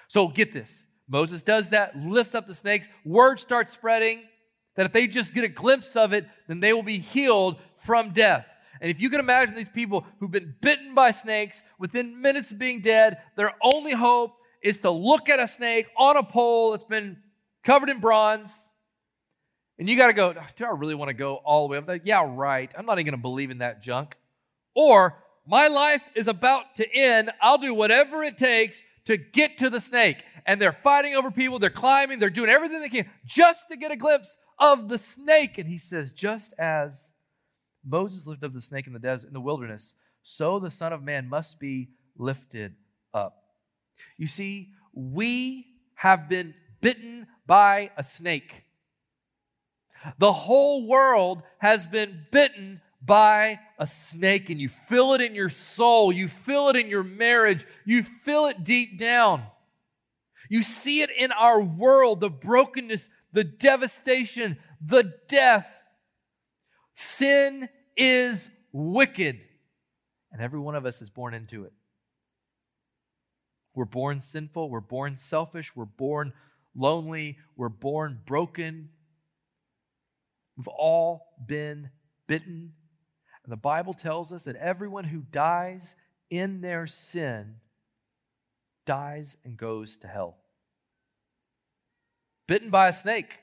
So 0.08 0.28
get 0.28 0.52
this. 0.52 0.84
Moses 1.08 1.42
does 1.42 1.70
that, 1.70 1.98
lifts 1.98 2.34
up 2.34 2.46
the 2.46 2.54
snakes, 2.54 2.88
word 3.04 3.38
starts 3.38 3.72
spreading 3.72 4.22
that 4.76 4.86
if 4.86 4.92
they 4.92 5.06
just 5.06 5.34
get 5.34 5.44
a 5.44 5.48
glimpse 5.48 5.96
of 5.96 6.12
it, 6.12 6.26
then 6.48 6.60
they 6.60 6.72
will 6.72 6.82
be 6.82 6.98
healed 6.98 7.56
from 7.76 8.10
death. 8.10 8.46
And 8.80 8.90
if 8.90 9.00
you 9.00 9.10
can 9.10 9.20
imagine 9.20 9.54
these 9.54 9.68
people 9.68 10.06
who've 10.18 10.30
been 10.30 10.56
bitten 10.60 10.94
by 10.94 11.10
snakes 11.10 11.62
within 11.78 12.20
minutes 12.20 12.50
of 12.50 12.58
being 12.58 12.80
dead, 12.80 13.18
their 13.36 13.52
only 13.62 13.92
hope 13.92 14.36
is 14.62 14.80
to 14.80 14.90
look 14.90 15.28
at 15.28 15.38
a 15.38 15.46
snake 15.46 15.88
on 15.96 16.16
a 16.16 16.22
pole 16.22 16.72
that's 16.72 16.84
been 16.84 17.18
covered 17.62 17.90
in 17.90 18.00
bronze. 18.00 18.58
And 19.78 19.88
you 19.88 19.96
got 19.96 20.08
to 20.08 20.12
go, 20.12 20.32
do 20.32 20.64
I 20.64 20.70
really 20.70 20.94
want 20.94 21.10
to 21.10 21.14
go 21.14 21.36
all 21.36 21.66
the 21.66 21.72
way 21.72 21.78
up 21.78 21.86
there? 21.86 22.00
Yeah, 22.02 22.24
right. 22.26 22.72
I'm 22.76 22.86
not 22.86 22.98
even 22.98 23.04
going 23.04 23.18
to 23.18 23.22
believe 23.22 23.50
in 23.50 23.58
that 23.58 23.82
junk. 23.82 24.16
Or 24.74 25.16
my 25.46 25.68
life 25.68 26.08
is 26.14 26.28
about 26.28 26.76
to 26.76 26.94
end. 26.94 27.30
I'll 27.40 27.58
do 27.58 27.74
whatever 27.74 28.22
it 28.22 28.36
takes 28.36 28.82
to 29.06 29.16
get 29.16 29.58
to 29.58 29.70
the 29.70 29.80
snake. 29.80 30.24
And 30.46 30.60
they're 30.60 30.72
fighting 30.72 31.14
over 31.14 31.30
people. 31.30 31.58
They're 31.58 31.70
climbing. 31.70 32.18
They're 32.18 32.30
doing 32.30 32.50
everything 32.50 32.80
they 32.80 32.88
can 32.88 33.10
just 33.24 33.68
to 33.68 33.76
get 33.76 33.92
a 33.92 33.96
glimpse 33.96 34.38
of 34.58 34.88
the 34.88 34.98
snake. 34.98 35.58
And 35.58 35.68
he 35.68 35.78
says, 35.78 36.12
just 36.12 36.54
as 36.58 37.12
Moses 37.84 38.26
lifted 38.26 38.46
up 38.46 38.52
the 38.52 38.60
snake 38.60 38.86
in 38.86 38.92
the 38.92 38.98
desert 38.98 39.28
in 39.28 39.32
the 39.32 39.40
wilderness, 39.40 39.94
so 40.22 40.58
the 40.58 40.70
Son 40.70 40.92
of 40.92 41.02
Man 41.02 41.28
must 41.28 41.58
be 41.58 41.90
lifted 42.16 42.76
up. 43.12 43.36
You 44.16 44.26
see, 44.26 44.70
we 44.92 45.66
have 45.96 46.28
been 46.28 46.54
bitten 46.80 47.26
by 47.46 47.90
a 47.96 48.02
snake. 48.02 48.64
The 50.18 50.32
whole 50.32 50.86
world 50.86 51.42
has 51.58 51.86
been 51.86 52.26
bitten 52.30 52.80
by 53.00 53.58
a 53.82 53.86
snake, 53.86 54.48
and 54.48 54.60
you 54.60 54.68
feel 54.68 55.12
it 55.12 55.20
in 55.20 55.34
your 55.34 55.48
soul, 55.48 56.12
you 56.12 56.28
feel 56.28 56.68
it 56.68 56.76
in 56.76 56.88
your 56.88 57.02
marriage, 57.02 57.66
you 57.84 58.02
feel 58.02 58.46
it 58.46 58.64
deep 58.64 58.98
down. 58.98 59.42
You 60.48 60.62
see 60.62 61.02
it 61.02 61.10
in 61.10 61.32
our 61.32 61.60
world 61.60 62.20
the 62.20 62.30
brokenness, 62.30 63.10
the 63.32 63.44
devastation, 63.44 64.58
the 64.80 65.14
death 65.28 65.82
Sin 66.94 67.68
is 67.96 68.50
wicked, 68.72 69.40
and 70.30 70.42
every 70.42 70.60
one 70.60 70.74
of 70.74 70.84
us 70.84 71.00
is 71.00 71.10
born 71.10 71.34
into 71.34 71.64
it. 71.64 71.72
We're 73.74 73.86
born 73.86 74.20
sinful, 74.20 74.68
we're 74.68 74.80
born 74.80 75.16
selfish, 75.16 75.74
we're 75.74 75.86
born 75.86 76.32
lonely, 76.74 77.38
we're 77.56 77.70
born 77.70 78.20
broken. 78.26 78.90
We've 80.56 80.68
all 80.68 81.34
been 81.46 81.90
bitten. 82.26 82.74
And 83.44 83.52
the 83.52 83.56
Bible 83.56 83.92
tells 83.92 84.32
us 84.32 84.44
that 84.44 84.56
everyone 84.56 85.04
who 85.04 85.22
dies 85.30 85.96
in 86.30 86.60
their 86.60 86.86
sin 86.86 87.56
dies 88.86 89.36
and 89.44 89.56
goes 89.56 89.96
to 89.98 90.06
hell. 90.06 90.36
Bitten 92.46 92.70
by 92.70 92.88
a 92.88 92.92
snake. 92.92 93.40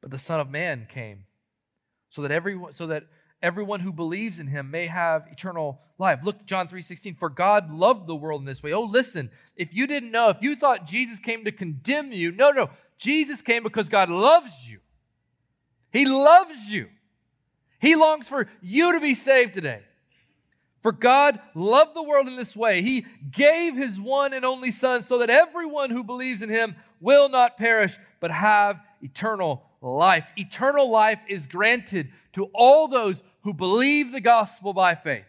But 0.00 0.10
the 0.10 0.18
Son 0.18 0.40
of 0.40 0.50
Man 0.50 0.86
came 0.88 1.24
so 2.08 2.22
that 2.22 2.30
everyone 2.30 2.72
so 2.72 2.86
that 2.88 3.04
everyone 3.42 3.80
who 3.80 3.92
believes 3.92 4.40
in 4.40 4.46
him 4.48 4.70
may 4.70 4.86
have 4.86 5.26
eternal 5.30 5.80
life. 5.98 6.24
Look 6.24 6.46
John 6.46 6.68
3:16 6.68 7.16
for 7.16 7.28
God 7.28 7.70
loved 7.70 8.06
the 8.06 8.16
world 8.16 8.40
in 8.40 8.46
this 8.46 8.62
way. 8.62 8.72
Oh 8.72 8.82
listen, 8.82 9.30
if 9.56 9.74
you 9.74 9.86
didn't 9.86 10.10
know, 10.10 10.30
if 10.30 10.38
you 10.40 10.56
thought 10.56 10.86
Jesus 10.86 11.18
came 11.18 11.44
to 11.44 11.52
condemn 11.52 12.12
you, 12.12 12.32
no 12.32 12.50
no, 12.50 12.70
Jesus 12.98 13.42
came 13.42 13.62
because 13.62 13.88
God 13.88 14.10
loves 14.10 14.68
you. 14.68 14.80
He 15.92 16.06
loves 16.06 16.70
you. 16.70 16.88
He 17.80 17.96
longs 17.96 18.28
for 18.28 18.46
you 18.60 18.92
to 18.92 19.00
be 19.00 19.14
saved 19.14 19.54
today. 19.54 19.82
For 20.80 20.92
God 20.92 21.40
loved 21.54 21.94
the 21.94 22.02
world 22.02 22.28
in 22.28 22.36
this 22.36 22.56
way. 22.56 22.82
He 22.82 23.06
gave 23.30 23.76
his 23.76 24.00
one 24.00 24.32
and 24.32 24.44
only 24.44 24.70
son 24.70 25.02
so 25.02 25.18
that 25.18 25.30
everyone 25.30 25.90
who 25.90 26.04
believes 26.04 26.42
in 26.42 26.48
him 26.48 26.76
will 27.00 27.28
not 27.28 27.56
perish 27.56 27.98
but 28.18 28.30
have 28.30 28.80
eternal 29.02 29.62
life. 29.80 30.32
Eternal 30.36 30.90
life 30.90 31.20
is 31.28 31.46
granted 31.46 32.10
to 32.34 32.44
all 32.54 32.88
those 32.88 33.22
who 33.42 33.52
believe 33.52 34.12
the 34.12 34.20
gospel 34.20 34.72
by 34.72 34.94
faith. 34.94 35.24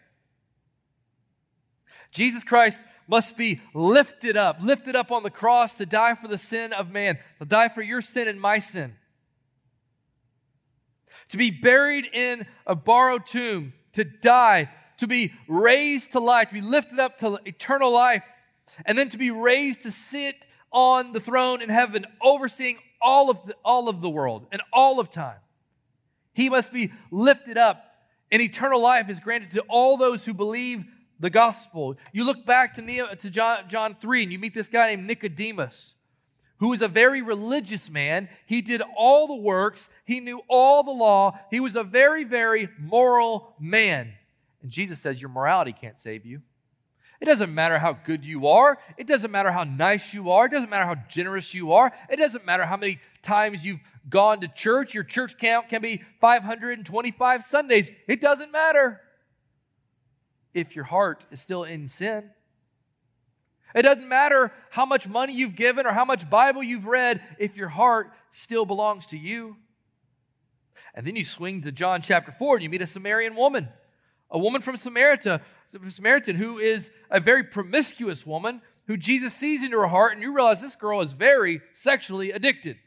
Jesus 2.10 2.44
Christ 2.44 2.84
must 3.06 3.36
be 3.36 3.60
lifted 3.74 4.36
up, 4.36 4.58
lifted 4.62 4.94
up 4.94 5.10
on 5.10 5.22
the 5.22 5.30
cross 5.30 5.74
to 5.74 5.86
die 5.86 6.14
for 6.14 6.28
the 6.28 6.38
sin 6.38 6.72
of 6.72 6.90
man, 6.90 7.18
to 7.38 7.46
die 7.46 7.68
for 7.68 7.82
your 7.82 8.00
sin 8.00 8.28
and 8.28 8.40
my 8.40 8.58
sin. 8.58 8.94
To 11.32 11.38
be 11.38 11.50
buried 11.50 12.06
in 12.12 12.44
a 12.66 12.74
borrowed 12.74 13.24
tomb, 13.24 13.72
to 13.92 14.04
die, 14.04 14.68
to 14.98 15.06
be 15.06 15.32
raised 15.48 16.12
to 16.12 16.20
life, 16.20 16.48
to 16.48 16.54
be 16.54 16.60
lifted 16.60 16.98
up 16.98 17.16
to 17.20 17.38
eternal 17.46 17.90
life, 17.90 18.26
and 18.84 18.98
then 18.98 19.08
to 19.08 19.16
be 19.16 19.30
raised 19.30 19.80
to 19.84 19.90
sit 19.90 20.44
on 20.70 21.14
the 21.14 21.20
throne 21.20 21.62
in 21.62 21.70
heaven, 21.70 22.04
overseeing 22.20 22.80
all 23.00 23.30
of 23.30 23.46
the, 23.46 23.56
all 23.64 23.88
of 23.88 24.02
the 24.02 24.10
world 24.10 24.46
and 24.52 24.60
all 24.74 25.00
of 25.00 25.10
time. 25.10 25.38
He 26.34 26.50
must 26.50 26.70
be 26.70 26.92
lifted 27.10 27.56
up, 27.56 27.82
and 28.30 28.42
eternal 28.42 28.82
life 28.82 29.08
is 29.08 29.18
granted 29.18 29.52
to 29.52 29.64
all 29.70 29.96
those 29.96 30.26
who 30.26 30.34
believe 30.34 30.84
the 31.18 31.30
gospel. 31.30 31.96
You 32.12 32.26
look 32.26 32.44
back 32.44 32.74
to, 32.74 32.82
Nehemiah, 32.82 33.16
to 33.16 33.30
John, 33.30 33.70
John 33.70 33.96
3 33.98 34.24
and 34.24 34.32
you 34.32 34.38
meet 34.38 34.52
this 34.52 34.68
guy 34.68 34.88
named 34.88 35.06
Nicodemus, 35.06 35.96
who 36.62 36.68
was 36.68 36.80
a 36.80 36.86
very 36.86 37.22
religious 37.22 37.90
man. 37.90 38.28
He 38.46 38.62
did 38.62 38.82
all 38.96 39.26
the 39.26 39.42
works, 39.42 39.90
he 40.04 40.20
knew 40.20 40.42
all 40.46 40.84
the 40.84 40.92
law, 40.92 41.36
he 41.50 41.58
was 41.58 41.74
a 41.74 41.82
very, 41.82 42.22
very 42.22 42.68
moral 42.78 43.56
man. 43.58 44.12
And 44.62 44.70
Jesus 44.70 45.00
says, 45.00 45.20
Your 45.20 45.30
morality 45.30 45.72
can't 45.72 45.98
save 45.98 46.24
you. 46.24 46.40
It 47.20 47.24
doesn't 47.24 47.52
matter 47.52 47.80
how 47.80 47.94
good 47.94 48.24
you 48.24 48.46
are. 48.46 48.78
It 48.96 49.08
doesn't 49.08 49.32
matter 49.32 49.50
how 49.50 49.64
nice 49.64 50.14
you 50.14 50.30
are. 50.30 50.46
It 50.46 50.52
doesn't 50.52 50.70
matter 50.70 50.86
how 50.86 51.02
generous 51.08 51.52
you 51.52 51.72
are. 51.72 51.92
It 52.08 52.18
doesn't 52.18 52.46
matter 52.46 52.64
how 52.64 52.76
many 52.76 53.00
times 53.22 53.66
you've 53.66 53.80
gone 54.08 54.40
to 54.40 54.48
church. 54.48 54.94
Your 54.94 55.04
church 55.04 55.38
count 55.38 55.68
can 55.68 55.82
be 55.82 56.02
525 56.20 57.42
Sundays. 57.42 57.90
It 58.06 58.20
doesn't 58.20 58.52
matter 58.52 59.00
if 60.54 60.76
your 60.76 60.84
heart 60.84 61.26
is 61.32 61.40
still 61.40 61.64
in 61.64 61.88
sin. 61.88 62.30
It 63.74 63.82
doesn't 63.82 64.08
matter 64.08 64.52
how 64.70 64.84
much 64.84 65.08
money 65.08 65.32
you've 65.32 65.56
given 65.56 65.86
or 65.86 65.92
how 65.92 66.04
much 66.04 66.28
Bible 66.28 66.62
you've 66.62 66.86
read 66.86 67.22
if 67.38 67.56
your 67.56 67.68
heart 67.68 68.12
still 68.30 68.66
belongs 68.66 69.06
to 69.06 69.18
you. 69.18 69.56
And 70.94 71.06
then 71.06 71.16
you 71.16 71.24
swing 71.24 71.62
to 71.62 71.72
John 71.72 72.02
chapter 72.02 72.32
4 72.32 72.56
and 72.56 72.62
you 72.62 72.68
meet 72.68 72.82
a 72.82 72.86
Samaritan 72.86 73.36
woman, 73.36 73.68
a 74.30 74.38
woman 74.38 74.60
from 74.60 74.76
Samaritan, 74.76 75.40
Samaritan 75.88 76.36
who 76.36 76.58
is 76.58 76.90
a 77.10 77.20
very 77.20 77.44
promiscuous 77.44 78.26
woman 78.26 78.60
who 78.86 78.96
Jesus 78.96 79.32
sees 79.32 79.62
into 79.62 79.78
her 79.78 79.86
heart, 79.86 80.12
and 80.12 80.22
you 80.22 80.34
realize 80.34 80.60
this 80.60 80.76
girl 80.76 81.00
is 81.00 81.12
very 81.12 81.60
sexually 81.72 82.32
addicted. 82.32 82.78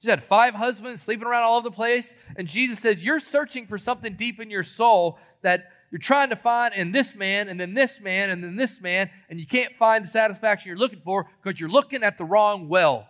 She's 0.00 0.08
had 0.08 0.22
five 0.22 0.54
husbands 0.54 1.02
sleeping 1.02 1.26
around 1.26 1.42
all 1.42 1.58
over 1.58 1.68
the 1.68 1.74
place, 1.74 2.16
and 2.36 2.48
Jesus 2.48 2.78
says, 2.78 3.04
You're 3.04 3.20
searching 3.20 3.66
for 3.66 3.76
something 3.76 4.14
deep 4.14 4.40
in 4.40 4.50
your 4.50 4.62
soul 4.62 5.18
that 5.42 5.70
you're 5.90 5.98
trying 5.98 6.30
to 6.30 6.36
find 6.36 6.72
in 6.74 6.92
this 6.92 7.16
man 7.16 7.48
and 7.48 7.58
then 7.58 7.74
this 7.74 8.00
man 8.00 8.30
and 8.30 8.44
then 8.44 8.56
this 8.56 8.80
man, 8.80 9.10
and 9.28 9.40
you 9.40 9.46
can't 9.46 9.76
find 9.76 10.04
the 10.04 10.08
satisfaction 10.08 10.68
you're 10.68 10.78
looking 10.78 11.00
for 11.04 11.28
because 11.42 11.60
you're 11.60 11.70
looking 11.70 12.02
at 12.02 12.16
the 12.16 12.24
wrong 12.24 12.68
well. 12.68 13.08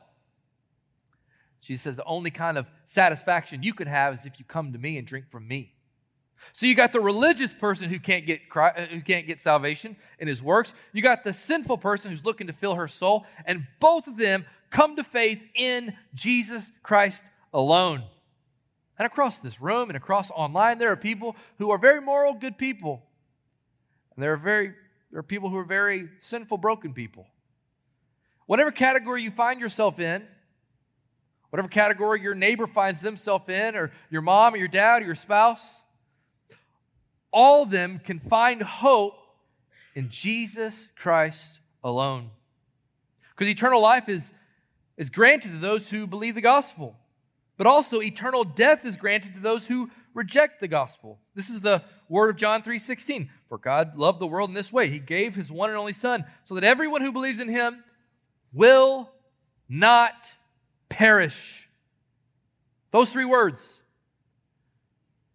She 1.60 1.76
says 1.76 1.96
the 1.96 2.04
only 2.04 2.30
kind 2.30 2.56
of 2.56 2.70
satisfaction 2.84 3.62
you 3.62 3.74
could 3.74 3.86
have 3.86 4.14
is 4.14 4.24
if 4.24 4.38
you 4.38 4.46
come 4.46 4.72
to 4.72 4.78
me 4.78 4.96
and 4.96 5.06
drink 5.06 5.30
from 5.30 5.46
me. 5.46 5.74
So 6.52 6.64
you 6.64 6.74
got 6.74 6.94
the 6.94 7.00
religious 7.00 7.52
person 7.52 7.90
who 7.90 7.98
can't 7.98 8.24
get 8.24 8.40
uh, 8.56 8.70
who 8.86 9.02
can't 9.02 9.26
get 9.26 9.42
salvation 9.42 9.94
in 10.18 10.26
his 10.26 10.42
works. 10.42 10.74
You 10.94 11.02
got 11.02 11.22
the 11.22 11.34
sinful 11.34 11.76
person 11.78 12.10
who's 12.10 12.24
looking 12.24 12.46
to 12.46 12.54
fill 12.54 12.76
her 12.76 12.88
soul, 12.88 13.26
and 13.44 13.66
both 13.78 14.06
of 14.06 14.16
them 14.16 14.46
come 14.70 14.96
to 14.96 15.04
faith 15.04 15.42
in 15.54 15.94
Jesus 16.14 16.72
Christ 16.82 17.24
alone. 17.52 18.04
And 19.00 19.06
across 19.06 19.38
this 19.38 19.62
room 19.62 19.88
and 19.88 19.96
across 19.96 20.30
online, 20.30 20.76
there 20.76 20.92
are 20.92 20.96
people 20.96 21.34
who 21.56 21.70
are 21.70 21.78
very 21.78 22.02
moral, 22.02 22.34
good 22.34 22.58
people. 22.58 23.02
And 24.14 24.22
there 24.22 24.34
are 24.34 24.36
very 24.36 24.74
there 25.10 25.20
are 25.20 25.22
people 25.22 25.48
who 25.48 25.56
are 25.56 25.64
very 25.64 26.10
sinful, 26.18 26.58
broken 26.58 26.92
people. 26.92 27.26
Whatever 28.44 28.70
category 28.70 29.22
you 29.22 29.30
find 29.30 29.58
yourself 29.58 29.98
in, 30.00 30.22
whatever 31.48 31.66
category 31.66 32.20
your 32.20 32.34
neighbor 32.34 32.66
finds 32.66 33.00
themselves 33.00 33.48
in, 33.48 33.74
or 33.74 33.90
your 34.10 34.20
mom 34.20 34.52
or 34.52 34.58
your 34.58 34.68
dad 34.68 35.00
or 35.00 35.06
your 35.06 35.14
spouse, 35.14 35.80
all 37.32 37.62
of 37.62 37.70
them 37.70 38.00
can 38.04 38.18
find 38.18 38.62
hope 38.62 39.14
in 39.94 40.10
Jesus 40.10 40.90
Christ 40.94 41.60
alone. 41.82 42.28
Because 43.30 43.48
eternal 43.48 43.80
life 43.80 44.10
is, 44.10 44.30
is 44.98 45.08
granted 45.08 45.52
to 45.52 45.56
those 45.58 45.88
who 45.88 46.06
believe 46.06 46.34
the 46.34 46.42
gospel 46.42 46.96
but 47.60 47.66
also 47.66 48.00
eternal 48.00 48.42
death 48.42 48.86
is 48.86 48.96
granted 48.96 49.34
to 49.34 49.40
those 49.40 49.68
who 49.68 49.90
reject 50.14 50.60
the 50.60 50.66
gospel. 50.66 51.20
This 51.34 51.50
is 51.50 51.60
the 51.60 51.82
word 52.08 52.30
of 52.30 52.36
John 52.36 52.62
3:16. 52.62 53.28
For 53.50 53.58
God 53.58 53.98
loved 53.98 54.18
the 54.18 54.26
world 54.26 54.48
in 54.48 54.54
this 54.54 54.72
way. 54.72 54.88
He 54.88 54.98
gave 54.98 55.34
his 55.34 55.52
one 55.52 55.68
and 55.68 55.78
only 55.78 55.92
son 55.92 56.24
so 56.46 56.54
that 56.54 56.64
everyone 56.64 57.02
who 57.02 57.12
believes 57.12 57.38
in 57.38 57.48
him 57.48 57.84
will 58.54 59.12
not 59.68 60.38
perish. 60.88 61.68
Those 62.92 63.12
three 63.12 63.26
words. 63.26 63.82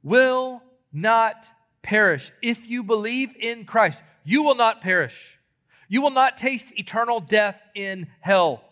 Will 0.01 0.63
not 0.91 1.48
perish. 1.84 2.32
If 2.41 2.67
you 2.67 2.84
believe 2.84 3.36
in 3.39 3.65
Christ, 3.65 4.01
you 4.24 4.41
will 4.41 4.55
not 4.55 4.82
perish. 4.82 5.38
You 5.88 6.01
will 6.01 6.10
not 6.10 6.38
taste 6.38 6.74
eternal 6.75 7.20
death 7.20 7.62
in 7.75 8.08
hell. 8.22 8.64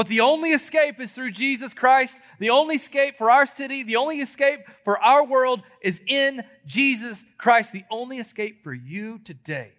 But 0.00 0.06
the 0.06 0.20
only 0.20 0.52
escape 0.52 0.98
is 0.98 1.12
through 1.12 1.32
Jesus 1.32 1.74
Christ. 1.74 2.22
The 2.38 2.48
only 2.48 2.76
escape 2.76 3.18
for 3.18 3.30
our 3.30 3.44
city, 3.44 3.82
the 3.82 3.96
only 3.96 4.20
escape 4.20 4.60
for 4.82 4.98
our 4.98 5.22
world 5.22 5.62
is 5.82 6.00
in 6.06 6.42
Jesus 6.64 7.22
Christ. 7.36 7.74
The 7.74 7.84
only 7.90 8.16
escape 8.16 8.64
for 8.64 8.72
you 8.72 9.18
today 9.18 9.72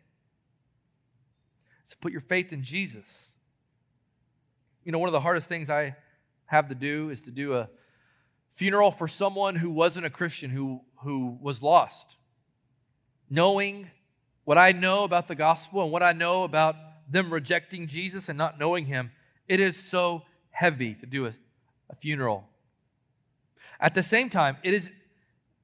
is 1.84 1.90
to 1.90 1.98
put 1.98 2.12
your 2.12 2.22
faith 2.22 2.54
in 2.54 2.62
Jesus. 2.62 3.32
You 4.84 4.92
know, 4.92 5.00
one 5.00 5.10
of 5.10 5.14
the 5.14 5.22
hardest 5.22 5.50
things 5.50 5.72
I 5.72 5.96
have 6.46 6.70
to 6.70 6.76
do 6.76 7.10
is 7.10 7.24
to 7.24 7.32
do 7.32 7.56
a 7.56 7.68
funeral 8.52 8.92
for 8.92 9.08
someone 9.08 9.56
who 9.56 9.72
wasn't 9.72 10.06
a 10.06 10.12
Christian, 10.12 10.52
who, 10.52 10.82
who 10.98 11.36
was 11.42 11.64
lost. 11.64 12.16
Knowing 13.28 13.90
what 14.44 14.60
I 14.60 14.72
know 14.72 15.04
about 15.04 15.28
the 15.28 15.34
gospel 15.34 15.82
and 15.82 15.92
what 15.92 16.04
I 16.04 16.14
know 16.14 16.44
about 16.44 16.76
them 17.10 17.34
rejecting 17.34 17.88
Jesus 17.88 18.30
and 18.30 18.38
not 18.38 18.60
knowing 18.60 18.86
him 18.86 19.10
it 19.52 19.60
is 19.60 19.76
so 19.76 20.22
heavy 20.52 20.94
to 20.94 21.06
do 21.06 21.26
a, 21.26 21.34
a 21.90 21.96
funeral. 21.96 22.48
At 23.82 23.94
the 23.94 24.02
same 24.02 24.30
time, 24.30 24.56
it 24.64 24.74
is, 24.74 24.90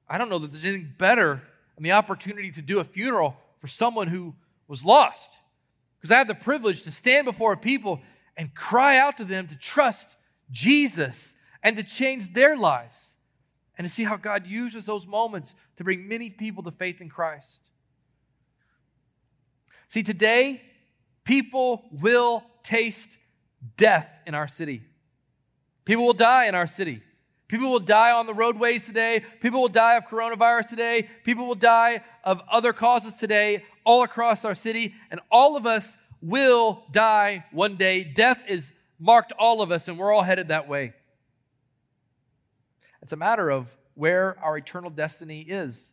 I 0.06 0.18
don't 0.18 0.28
know 0.28 0.38
that 0.40 0.52
there's 0.52 0.66
anything 0.66 0.92
better 0.98 1.40
than 1.74 1.84
the 1.84 1.92
opportunity 1.92 2.50
to 2.50 2.60
do 2.60 2.80
a 2.80 2.84
funeral 2.84 3.38
for 3.56 3.66
someone 3.66 4.08
who 4.08 4.34
was 4.66 4.84
lost. 4.84 5.38
Because 5.98 6.12
I 6.12 6.18
have 6.18 6.28
the 6.28 6.34
privilege 6.34 6.82
to 6.82 6.90
stand 6.90 7.24
before 7.24 7.56
people 7.56 8.02
and 8.36 8.54
cry 8.54 8.98
out 8.98 9.16
to 9.16 9.24
them 9.24 9.46
to 9.46 9.56
trust 9.56 10.18
Jesus 10.50 11.34
and 11.62 11.74
to 11.76 11.82
change 11.82 12.34
their 12.34 12.58
lives 12.58 13.16
and 13.78 13.86
to 13.86 13.92
see 13.92 14.04
how 14.04 14.18
God 14.18 14.46
uses 14.46 14.84
those 14.84 15.06
moments 15.06 15.54
to 15.76 15.84
bring 15.84 16.06
many 16.06 16.28
people 16.28 16.62
to 16.64 16.70
faith 16.70 17.00
in 17.00 17.08
Christ. 17.08 17.62
See, 19.88 20.02
today, 20.02 20.60
people 21.24 21.86
will 21.90 22.44
taste 22.62 23.16
death 23.76 24.20
in 24.26 24.34
our 24.34 24.46
city. 24.48 24.82
People 25.84 26.06
will 26.06 26.12
die 26.12 26.46
in 26.46 26.54
our 26.54 26.66
city. 26.66 27.02
People 27.48 27.70
will 27.70 27.80
die 27.80 28.12
on 28.12 28.26
the 28.26 28.34
roadways 28.34 28.84
today. 28.86 29.24
People 29.40 29.62
will 29.62 29.68
die 29.68 29.96
of 29.96 30.06
coronavirus 30.06 30.68
today. 30.68 31.08
People 31.24 31.46
will 31.46 31.54
die 31.54 32.02
of 32.22 32.42
other 32.50 32.74
causes 32.74 33.14
today 33.14 33.64
all 33.84 34.02
across 34.02 34.44
our 34.44 34.54
city. 34.54 34.94
And 35.10 35.20
all 35.30 35.56
of 35.56 35.64
us 35.64 35.96
will 36.20 36.84
die 36.92 37.46
one 37.50 37.76
day. 37.76 38.04
Death 38.04 38.42
is 38.46 38.72
marked 38.98 39.32
all 39.38 39.62
of 39.62 39.70
us, 39.70 39.88
and 39.88 39.98
we're 39.98 40.12
all 40.12 40.22
headed 40.22 40.48
that 40.48 40.68
way. 40.68 40.92
It's 43.00 43.12
a 43.12 43.16
matter 43.16 43.50
of 43.50 43.76
where 43.94 44.36
our 44.42 44.58
eternal 44.58 44.90
destiny 44.90 45.40
is. 45.40 45.92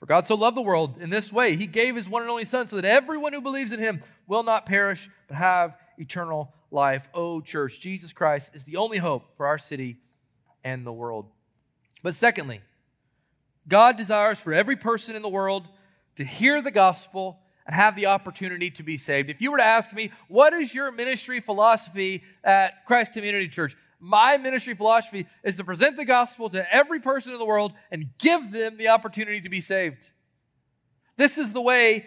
For 0.00 0.06
God 0.06 0.26
so 0.26 0.34
loved 0.34 0.56
the 0.56 0.62
world 0.62 0.98
in 1.00 1.10
this 1.10 1.32
way, 1.32 1.56
He 1.56 1.66
gave 1.66 1.96
His 1.96 2.08
one 2.08 2.22
and 2.22 2.30
only 2.30 2.44
Son 2.44 2.66
so 2.68 2.76
that 2.76 2.84
everyone 2.84 3.32
who 3.32 3.40
believes 3.40 3.72
in 3.72 3.80
Him 3.80 4.02
will 4.26 4.42
not 4.42 4.66
perish, 4.66 5.08
but 5.28 5.36
have 5.36 5.76
eternal 5.96 6.52
life. 6.76 7.08
Oh, 7.12 7.40
church, 7.40 7.80
Jesus 7.80 8.12
Christ 8.12 8.54
is 8.54 8.62
the 8.62 8.76
only 8.76 8.98
hope 8.98 9.36
for 9.36 9.46
our 9.46 9.58
city 9.58 9.96
and 10.62 10.86
the 10.86 10.92
world. 10.92 11.26
But 12.04 12.14
secondly, 12.14 12.60
God 13.66 13.96
desires 13.96 14.40
for 14.40 14.52
every 14.52 14.76
person 14.76 15.16
in 15.16 15.22
the 15.22 15.28
world 15.28 15.66
to 16.14 16.24
hear 16.24 16.62
the 16.62 16.70
gospel 16.70 17.40
and 17.66 17.74
have 17.74 17.96
the 17.96 18.06
opportunity 18.06 18.70
to 18.70 18.84
be 18.84 18.96
saved. 18.96 19.28
If 19.28 19.40
you 19.40 19.50
were 19.50 19.56
to 19.56 19.64
ask 19.64 19.92
me, 19.92 20.12
what 20.28 20.52
is 20.52 20.72
your 20.72 20.92
ministry 20.92 21.40
philosophy 21.40 22.22
at 22.44 22.84
Christ 22.84 23.12
Community 23.12 23.48
Church? 23.48 23.76
My 23.98 24.36
ministry 24.36 24.74
philosophy 24.74 25.26
is 25.42 25.56
to 25.56 25.64
present 25.64 25.96
the 25.96 26.04
gospel 26.04 26.48
to 26.50 26.72
every 26.72 27.00
person 27.00 27.32
in 27.32 27.38
the 27.38 27.44
world 27.44 27.72
and 27.90 28.10
give 28.18 28.52
them 28.52 28.76
the 28.76 28.88
opportunity 28.88 29.40
to 29.40 29.48
be 29.48 29.60
saved. 29.60 30.10
This 31.16 31.38
is 31.38 31.52
the 31.52 31.62
way 31.62 32.06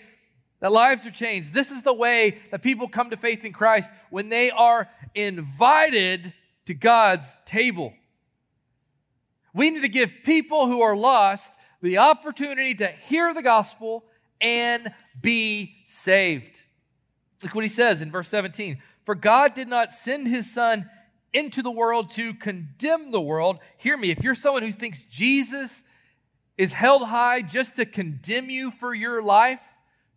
that 0.59 0.71
lives 0.71 1.05
are 1.05 1.11
changed. 1.11 1.53
This 1.53 1.71
is 1.71 1.83
the 1.83 1.93
way 1.93 2.39
that 2.51 2.61
people 2.61 2.87
come 2.87 3.09
to 3.09 3.17
faith 3.17 3.45
in 3.45 3.53
Christ 3.53 3.93
when 4.09 4.29
they 4.29 4.51
are 4.51 4.89
invited 5.15 6.33
to 6.65 6.73
God's 6.73 7.37
table. 7.45 7.93
We 9.53 9.71
need 9.71 9.81
to 9.81 9.89
give 9.89 10.23
people 10.23 10.67
who 10.67 10.81
are 10.81 10.95
lost 10.95 11.57
the 11.81 11.97
opportunity 11.97 12.75
to 12.75 12.87
hear 12.87 13.33
the 13.33 13.41
gospel 13.41 14.05
and 14.41 14.93
be 15.19 15.75
saved. 15.85 16.63
Look 17.43 17.55
what 17.55 17.63
he 17.63 17.69
says 17.69 18.01
in 18.01 18.11
verse 18.11 18.27
17. 18.27 18.81
For 19.03 19.15
God 19.15 19.53
did 19.53 19.67
not 19.67 19.91
send 19.91 20.27
his 20.27 20.53
son 20.53 20.89
into 21.33 21.61
the 21.61 21.71
world 21.71 22.09
to 22.11 22.33
condemn 22.33 23.11
the 23.11 23.21
world. 23.21 23.59
Hear 23.77 23.97
me, 23.97 24.11
if 24.11 24.23
you're 24.23 24.35
someone 24.35 24.63
who 24.63 24.71
thinks 24.71 25.03
Jesus 25.03 25.83
is 26.57 26.73
held 26.73 27.03
high 27.03 27.41
just 27.41 27.77
to 27.77 27.85
condemn 27.85 28.49
you 28.49 28.71
for 28.71 28.93
your 28.93 29.21
life, 29.23 29.61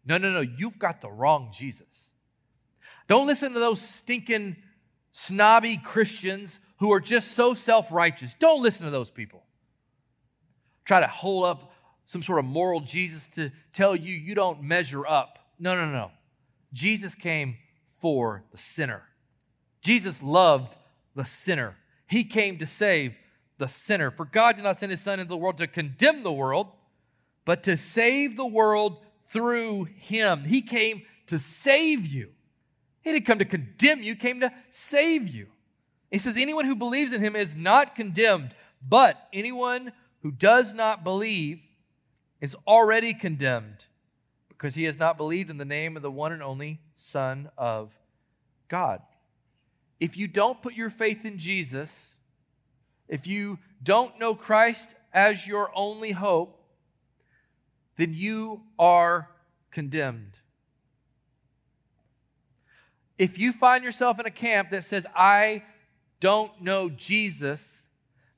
no, 0.04 0.18
no, 0.18 0.32
no, 0.32 0.40
you've 0.40 0.78
got 0.78 1.00
the 1.00 1.10
wrong 1.10 1.50
Jesus. 1.52 2.10
Don't 3.08 3.26
listen 3.26 3.52
to 3.52 3.60
those 3.60 3.80
stinking, 3.80 4.56
snobby 5.10 5.76
Christians 5.76 6.60
who 6.78 6.92
are 6.92 7.00
just 7.00 7.32
so 7.32 7.54
self 7.54 7.92
righteous. 7.92 8.34
Don't 8.34 8.62
listen 8.62 8.86
to 8.86 8.90
those 8.90 9.10
people. 9.10 9.44
Try 10.84 11.00
to 11.00 11.06
hold 11.06 11.44
up 11.44 11.72
some 12.04 12.22
sort 12.22 12.40
of 12.40 12.44
moral 12.44 12.80
Jesus 12.80 13.28
to 13.28 13.50
tell 13.72 13.94
you 13.94 14.14
you 14.14 14.34
don't 14.34 14.62
measure 14.62 15.06
up. 15.06 15.38
No, 15.58 15.76
no, 15.76 15.86
no. 15.86 16.10
Jesus 16.72 17.14
came 17.14 17.56
for 17.86 18.44
the 18.50 18.58
sinner. 18.58 19.02
Jesus 19.80 20.22
loved 20.22 20.76
the 21.14 21.24
sinner. 21.24 21.76
He 22.06 22.24
came 22.24 22.58
to 22.58 22.66
save 22.66 23.16
the 23.58 23.68
sinner. 23.68 24.10
For 24.10 24.24
God 24.24 24.56
did 24.56 24.64
not 24.64 24.76
send 24.76 24.90
his 24.90 25.00
Son 25.00 25.20
into 25.20 25.28
the 25.28 25.36
world 25.36 25.58
to 25.58 25.66
condemn 25.66 26.22
the 26.22 26.32
world, 26.32 26.68
but 27.44 27.62
to 27.64 27.76
save 27.76 28.36
the 28.36 28.46
world 28.46 28.98
through 29.32 29.84
him. 29.96 30.44
He 30.44 30.62
came 30.62 31.02
to 31.26 31.38
save 31.38 32.06
you. 32.06 32.30
He 33.00 33.12
didn't 33.12 33.26
come 33.26 33.38
to 33.38 33.44
condemn 33.44 34.02
you, 34.02 34.14
came 34.14 34.40
to 34.40 34.52
save 34.70 35.28
you. 35.28 35.48
He 36.10 36.18
says, 36.18 36.36
Anyone 36.36 36.66
who 36.66 36.76
believes 36.76 37.12
in 37.12 37.22
him 37.22 37.34
is 37.34 37.56
not 37.56 37.94
condemned, 37.94 38.54
but 38.86 39.28
anyone 39.32 39.92
who 40.20 40.30
does 40.30 40.74
not 40.74 41.02
believe 41.02 41.62
is 42.40 42.56
already 42.66 43.14
condemned 43.14 43.86
because 44.48 44.74
he 44.74 44.84
has 44.84 44.98
not 44.98 45.16
believed 45.16 45.50
in 45.50 45.58
the 45.58 45.64
name 45.64 45.96
of 45.96 46.02
the 46.02 46.10
one 46.10 46.32
and 46.32 46.42
only 46.42 46.80
Son 46.94 47.50
of 47.56 47.98
God. 48.68 49.00
If 49.98 50.16
you 50.16 50.28
don't 50.28 50.62
put 50.62 50.74
your 50.74 50.90
faith 50.90 51.24
in 51.24 51.38
Jesus, 51.38 52.14
if 53.08 53.26
you 53.26 53.58
don't 53.82 54.18
know 54.20 54.34
Christ 54.34 54.94
as 55.12 55.46
your 55.46 55.70
only 55.74 56.12
hope, 56.12 56.61
then 58.02 58.14
you 58.14 58.62
are 58.80 59.30
condemned. 59.70 60.40
If 63.16 63.38
you 63.38 63.52
find 63.52 63.84
yourself 63.84 64.18
in 64.18 64.26
a 64.26 64.30
camp 64.30 64.70
that 64.70 64.82
says, 64.82 65.06
I 65.14 65.62
don't 66.18 66.60
know 66.60 66.90
Jesus, 66.90 67.86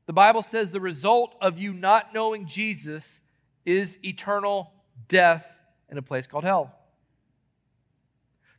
the 0.05 0.13
Bible 0.13 0.43
says 0.43 0.71
the 0.71 0.83
result 0.83 1.35
of 1.41 1.59
you 1.59 1.73
not 1.73 2.13
knowing 2.13 2.47
Jesus 2.47 3.23
is 3.65 3.99
eternal 4.05 4.71
death 5.09 5.59
in 5.89 5.97
a 5.97 6.03
place 6.03 6.27
called 6.27 6.45
hell. 6.45 6.75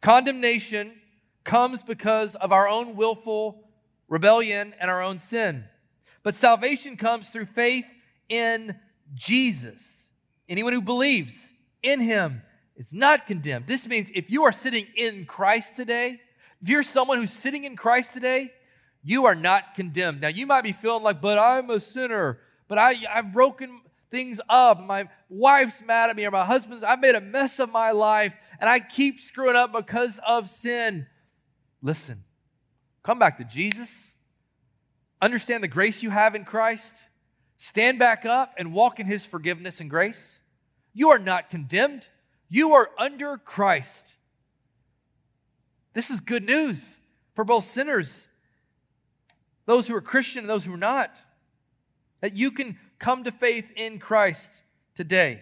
Condemnation 0.02 0.92
comes 1.44 1.84
because 1.84 2.34
of 2.34 2.52
our 2.52 2.68
own 2.68 2.96
willful 2.96 3.70
rebellion 4.08 4.74
and 4.80 4.90
our 4.90 5.04
own 5.04 5.20
sin. 5.20 5.66
But 6.24 6.34
salvation 6.34 6.98
comes 6.98 7.30
through 7.30 7.46
faith 7.46 7.86
in 8.28 8.80
Jesus. 9.14 10.05
Anyone 10.48 10.74
who 10.74 10.82
believes 10.82 11.54
in 11.82 12.00
him 12.00 12.42
is 12.76 12.94
not 12.94 13.26
condemned. 13.26 13.68
This 13.68 13.88
means 13.88 14.12
if 14.14 14.30
you 14.30 14.44
are 14.44 14.52
sitting 14.52 14.86
in 14.96 15.26
Christ 15.26 15.76
today, 15.76 16.20
if 16.62 16.70
you're 16.70 16.84
someone 16.84 17.20
who's 17.20 17.32
sitting 17.32 17.64
in 17.64 17.76
Christ 17.76 18.14
today, 18.14 18.52
you 19.04 19.26
are 19.26 19.36
not 19.36 19.76
condemned. 19.76 20.22
Now, 20.22 20.30
you 20.30 20.48
might 20.48 20.64
be 20.64 20.72
feeling 20.72 21.04
like, 21.04 21.22
but 21.22 21.38
I'm 21.38 21.70
a 21.70 21.80
sinner, 21.80 22.40
but 22.68 22.78
I, 22.78 22.96
I've 23.10 23.32
broken 23.32 23.82
things 24.10 24.42
up. 24.50 24.84
My 24.84 25.08
wife's 25.30 25.84
mad 25.84 26.10
at 26.10 26.16
me, 26.16 26.26
or 26.26 26.32
my 26.32 26.46
husband's, 26.46 26.84
I've 26.84 27.00
made 27.00 27.16
a 27.16 27.22
mess 27.22 27.60
of 27.60 27.72
my 27.72 27.92
life, 27.92 28.36
and 28.60 28.70
I 28.70 28.80
keep 28.80 29.20
screwing 29.20 29.56
up 29.56 29.74
because 29.74 30.20
of 30.28 30.50
sin. 30.50 31.08
Listen, 31.82 32.24
come 33.04 33.20
back 33.20 33.38
to 33.38 33.44
Jesus. 33.44 34.14
Understand 35.22 35.64
the 35.64 35.68
grace 35.68 36.02
you 36.04 36.10
have 36.10 36.36
in 36.36 36.44
Christ. 36.44 37.05
Stand 37.58 38.00
back 38.00 38.26
up 38.26 38.54
and 38.58 38.74
walk 38.74 39.00
in 39.00 39.06
his 39.06 39.26
forgiveness 39.26 39.80
and 39.80 39.90
grace. 39.90 40.40
You 40.94 41.10
are 41.10 41.20
not 41.20 41.50
condemned. 41.50 42.08
You 42.50 42.74
are 42.74 42.90
under 42.98 43.38
Christ. 43.38 44.16
This 45.94 46.10
is 46.10 46.20
good 46.20 46.44
news 46.44 46.98
for 47.34 47.44
both 47.44 47.64
sinners, 47.64 48.28
those 49.66 49.88
who 49.88 49.96
are 49.96 50.02
Christian 50.02 50.42
and 50.42 50.50
those 50.50 50.66
who 50.66 50.74
are 50.74 50.78
not. 50.78 51.24
That 52.22 52.36
you 52.36 52.52
can 52.52 52.78
come 53.00 53.24
to 53.24 53.32
faith 53.32 53.72
in 53.76 54.00
Christ 54.00 54.64
today. 54.96 55.42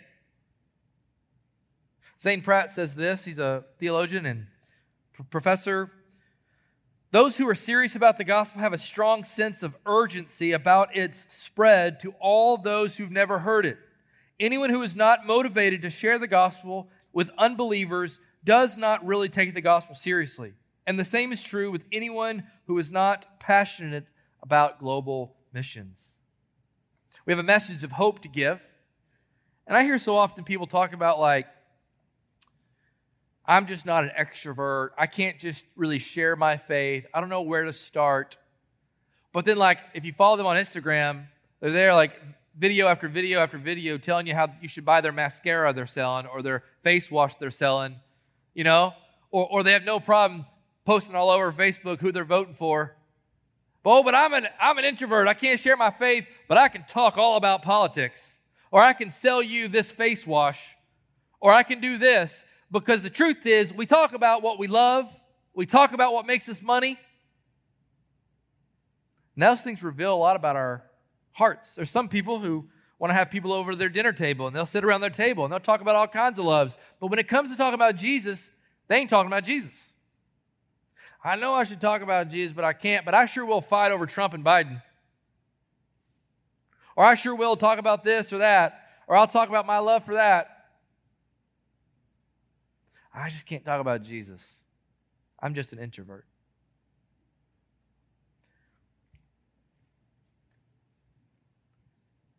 Zane 2.20 2.42
Pratt 2.42 2.72
says 2.72 2.96
this. 2.96 3.26
He's 3.26 3.40
a 3.40 3.64
theologian 3.80 4.26
and 4.26 4.48
professor. 5.30 5.92
Those 7.14 7.38
who 7.38 7.48
are 7.48 7.54
serious 7.54 7.96
about 7.96 8.18
the 8.18 8.24
gospel 8.24 8.62
have 8.62 8.74
a 8.74 8.78
strong 8.80 9.24
sense 9.24 9.62
of 9.62 9.78
urgency 9.86 10.52
about 10.52 10.96
its 10.98 11.32
spread 11.32 12.00
to 12.00 12.16
all 12.20 12.58
those 12.58 12.98
who've 12.98 13.12
never 13.12 13.38
heard 13.38 13.68
it. 13.68 13.78
Anyone 14.40 14.72
who 14.72 14.82
is 14.82 14.96
not 14.96 15.28
motivated 15.28 15.84
to 15.84 15.92
share 15.92 16.18
the 16.18 16.28
gospel 16.28 16.90
with 17.14 17.30
unbelievers 17.38 18.20
does 18.44 18.78
not 18.78 19.06
really 19.06 19.30
take 19.30 19.54
the 19.54 19.62
gospel 19.62 19.94
seriously. 19.94 20.54
And 20.88 20.98
the 20.98 21.06
same 21.06 21.32
is 21.32 21.44
true 21.44 21.70
with 21.70 21.86
anyone 21.92 22.46
who 22.66 22.80
is 22.80 22.90
not 22.90 23.40
passionate 23.40 24.08
about 24.42 24.80
global 24.80 25.36
missions. 25.54 26.18
We 27.28 27.32
have 27.32 27.40
a 27.40 27.44
message 27.44 27.84
of 27.84 27.92
hope 27.92 28.24
to 28.24 28.28
give. 28.28 28.68
And 29.68 29.78
I 29.78 29.84
hear 29.84 30.00
so 30.00 30.16
often 30.16 30.46
people 30.46 30.66
talk 30.66 30.94
about, 30.94 31.20
like, 31.20 31.46
I'm 33.46 33.66
just 33.66 33.86
not 33.86 34.04
an 34.04 34.12
extrovert. 34.18 34.90
I 34.98 35.06
can't 35.06 35.40
just 35.40 35.66
really 35.76 36.00
share 36.00 36.36
my 36.36 36.58
faith. 36.58 37.06
I 37.14 37.20
don't 37.20 37.30
know 37.30 37.42
where 37.42 37.64
to 37.64 37.74
start. 37.74 38.38
But 39.34 39.46
then, 39.46 39.58
like, 39.58 39.80
if 39.94 40.06
you 40.06 40.14
follow 40.14 40.38
them 40.38 40.46
on 40.46 40.56
Instagram, 40.56 41.26
they're 41.60 41.72
there, 41.72 41.94
like, 41.94 42.14
video 42.58 42.88
after 42.88 43.08
video 43.08 43.40
after 43.40 43.58
video 43.58 43.98
telling 43.98 44.28
you 44.28 44.36
how 44.36 44.54
you 44.62 44.68
should 44.68 44.86
buy 44.86 45.02
their 45.02 45.12
mascara 45.12 45.74
they're 45.74 45.88
selling 45.88 46.28
or 46.28 46.42
their 46.42 46.64
face 46.82 47.12
wash 47.12 47.36
they're 47.36 47.52
selling, 47.52 48.00
you 48.54 48.64
know? 48.64 48.94
Or, 49.32 49.48
or 49.50 49.64
they 49.64 49.74
have 49.74 49.84
no 49.84 50.00
problem 50.00 50.46
posting 50.86 51.16
all 51.16 51.30
over 51.30 51.52
Facebook 51.52 52.00
who 52.00 52.12
they're 52.12 52.24
voting 52.24 52.54
for. 52.54 52.96
Oh, 53.86 54.04
but 54.04 54.16
I'm 54.16 54.34
an, 54.34 54.48
I'm 54.62 54.78
an 54.78 54.86
introvert. 54.86 55.28
I 55.28 55.34
can't 55.34 55.60
share 55.60 55.76
my 55.76 55.90
faith, 55.90 56.26
but 56.48 56.58
I 56.58 56.70
can 56.70 56.86
talk 56.86 57.18
all 57.18 57.36
about 57.36 57.64
politics. 57.64 58.40
Or 58.72 58.82
I 58.82 58.94
can 58.94 59.12
sell 59.12 59.42
you 59.42 59.68
this 59.68 59.92
face 59.92 60.26
wash. 60.26 60.76
Or 61.42 61.52
I 61.52 61.64
can 61.64 61.82
do 61.82 61.98
this. 61.98 62.46
Because 62.74 63.04
the 63.04 63.10
truth 63.12 63.46
is, 63.46 63.72
we 63.72 63.86
talk 63.86 64.14
about 64.14 64.42
what 64.42 64.58
we 64.58 64.66
love, 64.66 65.08
we 65.54 65.68
talk 65.68 65.94
about 65.94 66.12
what 66.12 66.26
makes 66.26 66.50
us 66.50 66.64
money. 66.64 66.98
And 69.36 69.44
those 69.44 69.62
things 69.62 69.84
reveal 69.84 70.14
a 70.14 70.18
lot 70.18 70.36
about 70.36 70.56
our 70.56 70.84
hearts. 71.34 71.76
There's 71.76 71.92
some 71.92 72.10
people 72.10 72.40
who 72.40 72.68
want 72.98 73.12
to 73.12 73.16
have 73.16 73.30
people 73.30 73.54
over 73.54 73.72
to 73.72 73.78
their 73.78 73.90
dinner 73.90 74.12
table 74.12 74.48
and 74.48 74.56
they'll 74.56 74.66
sit 74.66 74.84
around 74.84 75.02
their 75.02 75.12
table 75.12 75.44
and 75.44 75.54
they'll 75.54 75.60
talk 75.60 75.82
about 75.82 75.96
all 75.96 76.08
kinds 76.08 76.40
of 76.40 76.46
loves. 76.46 76.76
But 77.00 77.08
when 77.08 77.20
it 77.20 77.28
comes 77.28 77.52
to 77.52 77.58
talking 77.58 77.76
about 77.76 77.96
Jesus, 77.96 78.52
they 78.88 78.98
ain't 78.98 79.10
talking 79.10 79.28
about 79.28 79.44
Jesus. 79.44 79.94
I 81.24 81.36
know 81.36 81.54
I 81.54 81.66
should 81.66 81.80
talk 81.80 82.02
about 82.02 82.30
Jesus, 82.30 82.54
but 82.54 82.66
I 82.66 82.74
can't. 82.74 83.06
But 83.06 83.14
I 83.14 83.28
sure 83.28 83.46
will 83.46 83.62
fight 83.62 83.92
over 83.92 84.08
Trump 84.08 84.34
and 84.34 84.44
Biden. 84.44 84.82
Or 86.96 87.06
I 87.06 87.14
sure 87.14 87.36
will 87.36 87.56
talk 87.56 87.78
about 87.78 88.04
this 88.04 88.34
or 88.34 88.40
that. 88.40 88.80
Or 89.08 89.16
I'll 89.16 89.28
talk 89.28 89.48
about 89.48 89.68
my 89.68 89.78
love 89.78 90.04
for 90.04 90.16
that. 90.16 90.53
I 93.14 93.30
just 93.30 93.46
can't 93.46 93.64
talk 93.64 93.80
about 93.80 94.04
Jesus. 94.04 94.60
I'm 95.40 95.54
just 95.54 95.74
an 95.74 95.80
introvert. 95.80 96.26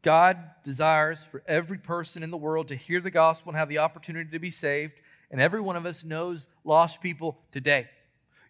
God 0.03 0.39
desires 0.63 1.25
for 1.25 1.43
every 1.47 1.79
person 1.79 2.23
in 2.23 2.31
the 2.31 2.37
world 2.37 2.69
to 2.69 2.75
hear 2.75 3.01
the 3.01 3.11
gospel 3.11 3.51
and 3.51 3.59
have 3.59 3.71
the 3.71 3.79
opportunity 3.79 4.31
to 4.33 4.39
be 4.39 4.51
saved. 4.51 5.01
And 5.31 5.41
every 5.41 5.61
one 5.61 5.77
of 5.77 5.87
us 5.87 6.05
knows 6.05 6.47
lost 6.63 7.01
people 7.01 7.39
today. 7.51 7.89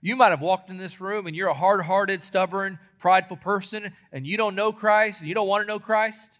You 0.00 0.16
might 0.16 0.30
have 0.30 0.40
walked 0.40 0.68
in 0.68 0.78
this 0.78 1.00
room 1.00 1.26
and 1.26 1.36
you're 1.36 1.48
a 1.48 1.54
hard 1.54 1.82
hearted, 1.82 2.24
stubborn, 2.24 2.78
prideful 2.98 3.36
person 3.36 3.92
and 4.12 4.26
you 4.26 4.36
don't 4.36 4.54
know 4.54 4.72
Christ 4.72 5.20
and 5.20 5.28
you 5.28 5.34
don't 5.34 5.46
want 5.46 5.62
to 5.62 5.66
know 5.68 5.78
Christ. 5.78 6.38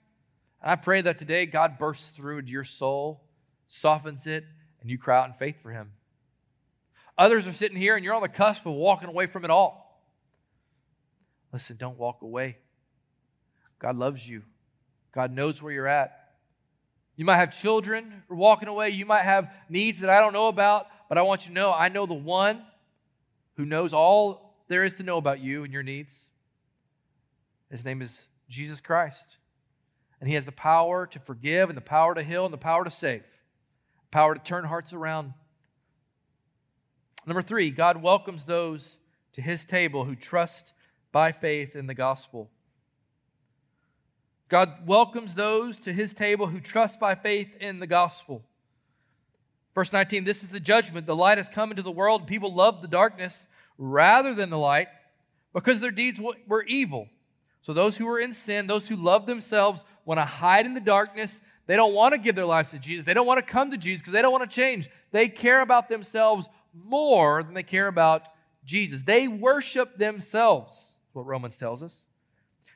And 0.61 0.73
I 0.73 0.77
pray 0.77 1.01
that 1.01 1.17
today 1.17 1.47
God 1.47 1.79
bursts 1.79 2.11
through 2.11 2.39
into 2.39 2.53
your 2.53 2.65
soul, 2.65 3.23
softens 3.67 4.27
it, 4.27 4.45
and 4.85 4.91
you 4.91 4.99
cry 4.99 5.19
out 5.19 5.27
in 5.27 5.33
faith 5.33 5.63
for 5.63 5.71
Him. 5.71 5.93
Others 7.17 7.49
are 7.49 7.53
sitting 7.53 7.79
here 7.79 7.97
and 7.97 8.05
you're 8.05 8.13
on 8.13 8.21
the 8.21 8.29
cusp 8.29 8.67
of 8.67 8.75
walking 8.75 9.09
away 9.09 9.25
from 9.25 9.43
it 9.45 9.51
all. 9.51 10.05
Listen, 11.53 11.79
don't 11.79 11.97
walk 11.97 12.21
away. 12.21 12.59
God 13.79 13.97
loves 13.97 14.29
you, 14.29 14.43
God 15.13 15.33
knows 15.33 15.63
where 15.63 15.73
you're 15.73 15.89
at. 15.89 16.35
You 17.17 17.25
might 17.25 17.37
have 17.37 17.59
children 17.59 18.25
walking 18.29 18.69
away. 18.69 18.91
You 18.91 19.07
might 19.07 19.23
have 19.23 19.51
needs 19.69 20.01
that 20.01 20.11
I 20.11 20.21
don't 20.21 20.33
know 20.33 20.49
about, 20.49 20.89
but 21.09 21.17
I 21.17 21.23
want 21.23 21.47
you 21.47 21.49
to 21.49 21.55
know 21.55 21.73
I 21.73 21.89
know 21.89 22.05
the 22.05 22.15
one 22.15 22.63
who 23.57 23.65
knows 23.65 23.95
all 23.95 24.57
there 24.69 24.85
is 24.85 24.97
to 24.97 25.03
know 25.03 25.17
about 25.17 25.41
you 25.41 25.65
and 25.65 25.73
your 25.73 25.83
needs. 25.83 26.29
His 27.71 27.85
name 27.85 28.03
is 28.03 28.27
Jesus 28.51 28.81
Christ. 28.81 29.39
And 30.21 30.29
he 30.29 30.35
has 30.35 30.45
the 30.45 30.53
power 30.53 31.07
to 31.07 31.19
forgive 31.19 31.71
and 31.71 31.77
the 31.77 31.83
power 31.83 32.15
to 32.15 32.23
heal 32.23 32.45
and 32.45 32.53
the 32.53 32.59
power 32.59 32.85
to 32.85 32.91
save. 32.91 33.25
Power 34.15 34.33
to 34.33 34.41
turn 34.41 34.65
hearts 34.65 34.93
around. 34.93 35.35
Number 37.27 37.43
three, 37.43 37.73
God 37.73 38.01
welcomes 38.01 38.45
those 38.45 38.99
to 39.33 39.43
his 39.43 39.65
table 39.65 40.05
who 40.05 40.15
trust 40.15 40.73
by 41.11 41.33
faith 41.33 41.75
in 41.75 41.89
the 41.89 41.95
gospel. 41.95 42.49
God 44.49 44.87
welcomes 44.87 45.35
those 45.35 45.79
to 45.79 45.93
his 45.93 46.15
table 46.15 46.47
who 46.47 46.61
trust 46.61 47.01
by 47.01 47.17
faith 47.17 47.57
in 47.61 47.81
the 47.81 47.89
gospel. 47.89 48.45
Verse 49.75 49.93
19, 49.93 50.23
this 50.23 50.45
is 50.45 50.51
the 50.51 50.61
judgment. 50.61 51.09
The 51.09 51.17
light 51.17 51.39
has 51.39 51.49
come 51.49 51.71
into 51.71 51.83
the 51.83 51.91
world, 51.91 52.29
people 52.29 52.55
love 52.55 52.83
the 52.83 52.89
darkness 52.89 53.49
rather 53.79 54.33
than 54.33 54.49
the 54.49 54.59
light 54.59 54.87
because 55.53 55.81
their 55.81 55.91
deeds 55.91 56.23
were 56.47 56.63
evil. 56.69 57.09
So 57.63 57.73
those 57.73 57.97
who 57.97 58.09
are 58.09 58.21
in 58.21 58.33
sin, 58.33 58.69
those 58.69 58.89
who 58.89 58.95
love 58.95 59.27
themselves, 59.27 59.83
want 60.05 60.19
to 60.19 60.25
hide 60.25 60.67
in 60.67 60.75
the 60.75 60.81
darkness. 60.81 61.41
They 61.67 61.77
don't 61.77 61.95
want 61.95 62.13
to 62.13 62.19
give 62.19 62.35
their 62.35 62.45
lives 62.45 62.71
to 62.73 62.79
Jesus. 62.79 63.07
They 63.07 63.15
don't 63.15 63.27
want 63.27 63.45
to 63.45 63.53
come 63.53 63.71
to 63.71 63.79
Jesus 63.79 64.03
because 64.03 64.13
they 64.13 64.23
don't 64.23 64.33
want 64.33 64.49
to 64.49 64.55
change. 64.55 64.89
They 65.13 65.29
care 65.29 65.61
about 65.61 65.89
themselves 65.89 66.49
more 66.75 67.43
than 67.43 67.55
they 67.55 67.63
care 67.63 67.87
about 67.87 68.23
Jesus. 68.65 69.03
They 69.03 69.29
worship 69.29 69.97
themselves, 69.97 70.97
what 71.13 71.27
Romans 71.27 71.59
tells 71.59 71.83
us. 71.83 72.09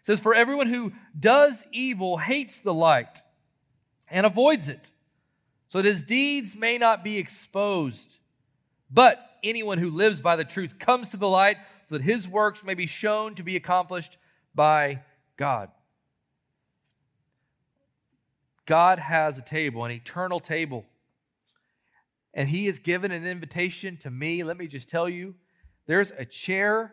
It 0.01 0.07
says, 0.07 0.21
For 0.21 0.35
everyone 0.35 0.69
who 0.69 0.93
does 1.19 1.65
evil 1.73 2.19
hates 2.19 2.61
the 2.61 2.75
light 2.75 3.23
and 4.11 4.25
avoids 4.25 4.69
it, 4.69 4.91
so 5.69 5.79
that 5.79 5.89
his 5.89 6.03
deeds 6.03 6.57
may 6.57 6.79
not 6.79 7.05
be 7.05 7.19
exposed. 7.19 8.19
But 8.91 9.37
anyone 9.45 9.79
who 9.79 9.91
lives 9.91 10.21
by 10.21 10.37
the 10.37 10.45
truth 10.45 10.79
comes 10.79 11.11
to 11.11 11.19
the 11.19 11.29
light, 11.29 11.59
so 11.89 11.99
that 11.99 12.05
his 12.05 12.27
works 12.27 12.65
may 12.65 12.75
be 12.75 12.87
shown 12.87 13.35
to 13.35 13.43
be 13.43 13.57
accomplished 13.57 14.17
by 14.55 15.03
God. 15.37 15.71
God 18.69 18.99
has 18.99 19.39
a 19.39 19.43
table, 19.43 19.87
an 19.87 19.91
eternal 19.91 20.41
table. 20.41 20.85
And 22.35 22.51
He 22.51 22.67
has 22.67 22.79
given 22.79 23.11
an 23.11 23.27
invitation 23.27 23.97
to 24.03 24.11
me. 24.11 24.45
Let 24.45 24.59
me 24.59 24.67
just 24.67 24.91
tell 24.91 25.09
you 25.09 25.37
there's 25.87 26.11
a 26.11 26.27
chair 26.27 26.93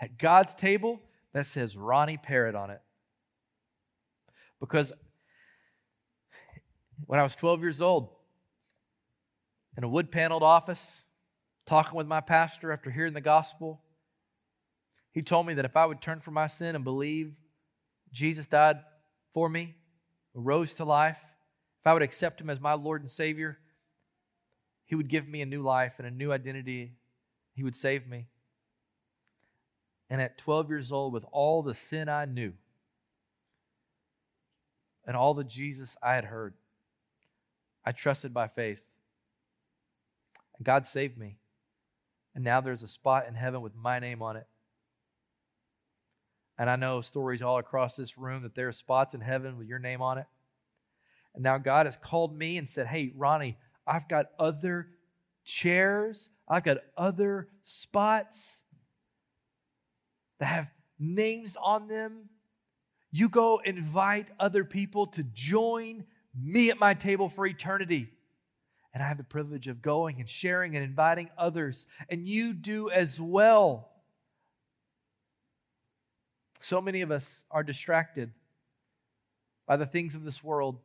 at 0.00 0.16
God's 0.16 0.54
table 0.54 1.00
that 1.32 1.44
says 1.44 1.76
Ronnie 1.76 2.18
Parrott 2.18 2.54
on 2.54 2.70
it. 2.70 2.80
Because 4.60 4.92
when 7.06 7.18
I 7.18 7.24
was 7.24 7.34
12 7.34 7.62
years 7.62 7.82
old, 7.82 8.10
in 9.76 9.82
a 9.82 9.88
wood 9.88 10.12
paneled 10.12 10.44
office, 10.44 11.02
talking 11.66 11.96
with 11.96 12.06
my 12.06 12.20
pastor 12.20 12.70
after 12.70 12.92
hearing 12.92 13.14
the 13.14 13.20
gospel, 13.20 13.82
he 15.10 15.22
told 15.22 15.48
me 15.48 15.54
that 15.54 15.64
if 15.64 15.76
I 15.76 15.84
would 15.84 16.00
turn 16.00 16.20
from 16.20 16.34
my 16.34 16.46
sin 16.46 16.76
and 16.76 16.84
believe 16.84 17.40
Jesus 18.12 18.46
died 18.46 18.76
for 19.32 19.48
me, 19.48 19.74
rose 20.34 20.74
to 20.74 20.84
life, 20.84 21.34
if 21.80 21.86
I 21.86 21.92
would 21.92 22.02
accept 22.02 22.40
him 22.40 22.50
as 22.50 22.60
my 22.60 22.74
Lord 22.74 23.00
and 23.00 23.10
Savior, 23.10 23.58
he 24.84 24.94
would 24.94 25.08
give 25.08 25.28
me 25.28 25.42
a 25.42 25.46
new 25.46 25.62
life 25.62 25.98
and 25.98 26.08
a 26.08 26.10
new 26.10 26.32
identity. 26.32 26.92
He 27.54 27.62
would 27.62 27.74
save 27.74 28.06
me. 28.06 28.26
And 30.10 30.20
at 30.20 30.38
12 30.38 30.70
years 30.70 30.90
old, 30.90 31.12
with 31.12 31.26
all 31.30 31.62
the 31.62 31.74
sin 31.74 32.08
I 32.08 32.24
knew 32.24 32.54
and 35.06 35.16
all 35.16 35.34
the 35.34 35.44
Jesus 35.44 35.96
I 36.02 36.14
had 36.14 36.24
heard, 36.24 36.54
I 37.84 37.92
trusted 37.92 38.32
by 38.32 38.48
faith. 38.48 38.90
And 40.56 40.64
God 40.64 40.86
saved 40.86 41.18
me. 41.18 41.38
And 42.34 42.44
now 42.44 42.60
there's 42.60 42.82
a 42.82 42.88
spot 42.88 43.26
in 43.28 43.34
heaven 43.34 43.60
with 43.60 43.74
my 43.74 43.98
name 43.98 44.22
on 44.22 44.36
it. 44.36 44.46
And 46.58 46.68
I 46.68 46.76
know 46.76 47.00
stories 47.00 47.40
all 47.40 47.58
across 47.58 47.94
this 47.94 48.18
room 48.18 48.42
that 48.42 48.54
there 48.54 48.68
are 48.68 48.72
spots 48.72 49.14
in 49.14 49.20
heaven 49.20 49.56
with 49.56 49.68
your 49.68 49.78
name 49.78 50.02
on 50.02 50.18
it. 50.18 50.26
And 51.34 51.44
now 51.44 51.58
God 51.58 51.86
has 51.86 51.96
called 51.96 52.36
me 52.36 52.58
and 52.58 52.68
said, 52.68 52.88
Hey, 52.88 53.12
Ronnie, 53.14 53.56
I've 53.86 54.08
got 54.08 54.26
other 54.38 54.88
chairs, 55.44 56.30
I've 56.48 56.64
got 56.64 56.78
other 56.96 57.48
spots 57.62 58.62
that 60.40 60.46
have 60.46 60.70
names 60.98 61.56
on 61.62 61.88
them. 61.88 62.28
You 63.10 63.28
go 63.28 63.60
invite 63.64 64.26
other 64.38 64.64
people 64.64 65.06
to 65.08 65.22
join 65.22 66.04
me 66.38 66.70
at 66.70 66.78
my 66.78 66.94
table 66.94 67.28
for 67.28 67.46
eternity. 67.46 68.10
And 68.92 69.02
I 69.02 69.08
have 69.08 69.16
the 69.16 69.24
privilege 69.24 69.68
of 69.68 69.80
going 69.80 70.18
and 70.18 70.28
sharing 70.28 70.74
and 70.74 70.84
inviting 70.84 71.30
others. 71.38 71.86
And 72.08 72.26
you 72.26 72.52
do 72.52 72.90
as 72.90 73.20
well. 73.20 73.87
So 76.58 76.80
many 76.80 77.00
of 77.00 77.10
us 77.10 77.44
are 77.50 77.62
distracted 77.62 78.32
by 79.66 79.76
the 79.76 79.86
things 79.86 80.14
of 80.14 80.24
this 80.24 80.42
world, 80.42 80.80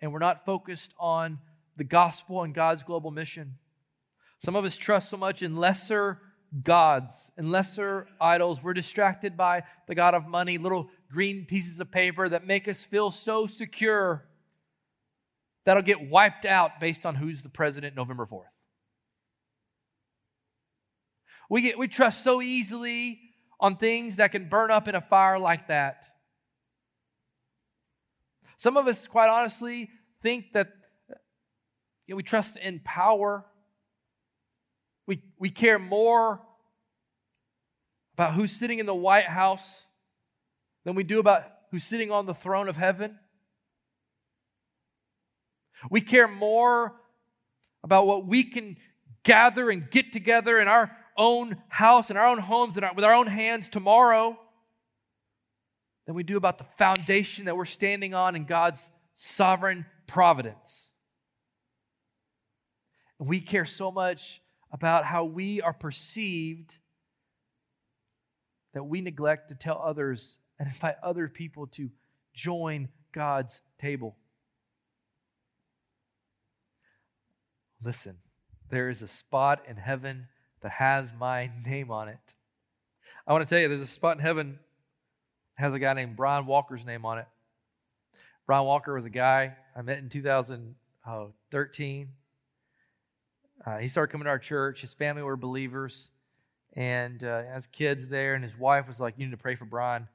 and 0.00 0.12
we're 0.12 0.18
not 0.18 0.44
focused 0.44 0.94
on 0.98 1.38
the 1.76 1.84
gospel 1.84 2.42
and 2.42 2.54
God's 2.54 2.84
global 2.84 3.10
mission. 3.10 3.54
Some 4.38 4.54
of 4.54 4.64
us 4.64 4.76
trust 4.76 5.10
so 5.10 5.16
much 5.16 5.42
in 5.42 5.56
lesser 5.56 6.20
gods 6.62 7.30
and 7.36 7.50
lesser 7.50 8.06
idols. 8.20 8.62
We're 8.62 8.74
distracted 8.74 9.36
by 9.36 9.64
the 9.86 9.94
God 9.94 10.14
of 10.14 10.26
money, 10.26 10.58
little 10.58 10.90
green 11.10 11.44
pieces 11.46 11.80
of 11.80 11.90
paper 11.90 12.28
that 12.28 12.46
make 12.46 12.68
us 12.68 12.84
feel 12.84 13.10
so 13.10 13.46
secure 13.46 14.26
that'll 15.64 15.82
get 15.82 16.08
wiped 16.08 16.46
out 16.46 16.80
based 16.80 17.04
on 17.04 17.14
who's 17.14 17.42
the 17.42 17.48
president 17.48 17.96
November 17.96 18.26
4th. 18.26 18.44
We, 21.50 21.62
get, 21.62 21.78
we 21.78 21.88
trust 21.88 22.22
so 22.22 22.42
easily 22.42 23.20
on 23.60 23.76
things 23.76 24.16
that 24.16 24.30
can 24.30 24.48
burn 24.48 24.70
up 24.70 24.88
in 24.88 24.94
a 24.94 25.00
fire 25.00 25.38
like 25.38 25.68
that. 25.68 26.06
Some 28.56 28.76
of 28.76 28.86
us, 28.86 29.06
quite 29.06 29.28
honestly, 29.28 29.90
think 30.20 30.52
that 30.52 30.68
you 32.06 32.14
know, 32.14 32.16
we 32.16 32.22
trust 32.22 32.56
in 32.56 32.80
power. 32.80 33.44
We, 35.06 35.22
we 35.38 35.50
care 35.50 35.78
more 35.78 36.40
about 38.14 38.34
who's 38.34 38.52
sitting 38.52 38.78
in 38.78 38.86
the 38.86 38.94
White 38.94 39.26
House 39.26 39.86
than 40.84 40.94
we 40.94 41.04
do 41.04 41.20
about 41.20 41.44
who's 41.70 41.84
sitting 41.84 42.10
on 42.10 42.26
the 42.26 42.34
throne 42.34 42.68
of 42.68 42.76
heaven. 42.76 43.18
We 45.90 46.00
care 46.00 46.26
more 46.26 46.96
about 47.84 48.06
what 48.06 48.26
we 48.26 48.42
can 48.42 48.76
gather 49.22 49.70
and 49.70 49.88
get 49.90 50.12
together 50.12 50.58
in 50.58 50.66
our 50.66 50.96
own 51.18 51.56
house, 51.68 52.08
and 52.08 52.18
our 52.18 52.26
own 52.26 52.38
homes, 52.38 52.76
and 52.76 52.86
our, 52.86 52.94
with 52.94 53.04
our 53.04 53.12
own 53.12 53.26
hands 53.26 53.68
tomorrow 53.68 54.38
than 56.06 56.14
we 56.14 56.22
do 56.22 56.38
about 56.38 56.56
the 56.56 56.64
foundation 56.64 57.44
that 57.44 57.56
we're 57.56 57.66
standing 57.66 58.14
on 58.14 58.34
in 58.34 58.44
God's 58.44 58.90
sovereign 59.12 59.84
providence. 60.06 60.92
We 63.18 63.40
care 63.40 63.66
so 63.66 63.90
much 63.90 64.40
about 64.72 65.04
how 65.04 65.24
we 65.24 65.60
are 65.60 65.72
perceived 65.72 66.78
that 68.72 68.84
we 68.84 69.00
neglect 69.00 69.48
to 69.48 69.54
tell 69.54 69.80
others 69.84 70.38
and 70.58 70.68
invite 70.68 70.96
other 71.02 71.28
people 71.28 71.66
to 71.66 71.90
join 72.32 72.88
God's 73.12 73.60
table. 73.80 74.16
Listen, 77.84 78.18
there 78.70 78.88
is 78.88 79.02
a 79.02 79.08
spot 79.08 79.62
in 79.68 79.76
heaven 79.76 80.28
that 80.62 80.72
has 80.72 81.12
my 81.18 81.50
name 81.66 81.90
on 81.90 82.08
it. 82.08 82.34
I 83.26 83.32
want 83.32 83.46
to 83.46 83.52
tell 83.52 83.60
you, 83.60 83.68
there's 83.68 83.80
a 83.80 83.86
spot 83.86 84.16
in 84.16 84.22
heaven 84.22 84.58
has 85.58 85.74
a 85.74 85.78
guy 85.78 85.92
named 85.92 86.16
Brian 86.16 86.46
Walker's 86.46 86.86
name 86.86 87.04
on 87.04 87.18
it. 87.18 87.26
Brian 88.46 88.64
Walker 88.64 88.94
was 88.94 89.04
a 89.06 89.10
guy 89.10 89.56
I 89.76 89.82
met 89.82 89.98
in 89.98 90.08
2013. 90.08 92.08
Uh, 93.66 93.78
he 93.78 93.88
started 93.88 94.12
coming 94.12 94.26
to 94.26 94.30
our 94.30 94.38
church. 94.38 94.82
His 94.82 94.94
family 94.94 95.22
were 95.22 95.36
believers, 95.36 96.12
and 96.76 97.24
uh, 97.24 97.42
has 97.42 97.66
kids 97.66 98.08
there. 98.08 98.34
And 98.34 98.44
his 98.44 98.56
wife 98.56 98.86
was 98.86 99.00
like, 99.00 99.14
"You 99.18 99.26
need 99.26 99.32
to 99.32 99.36
pray 99.36 99.56
for 99.56 99.64
Brian. 99.64 100.06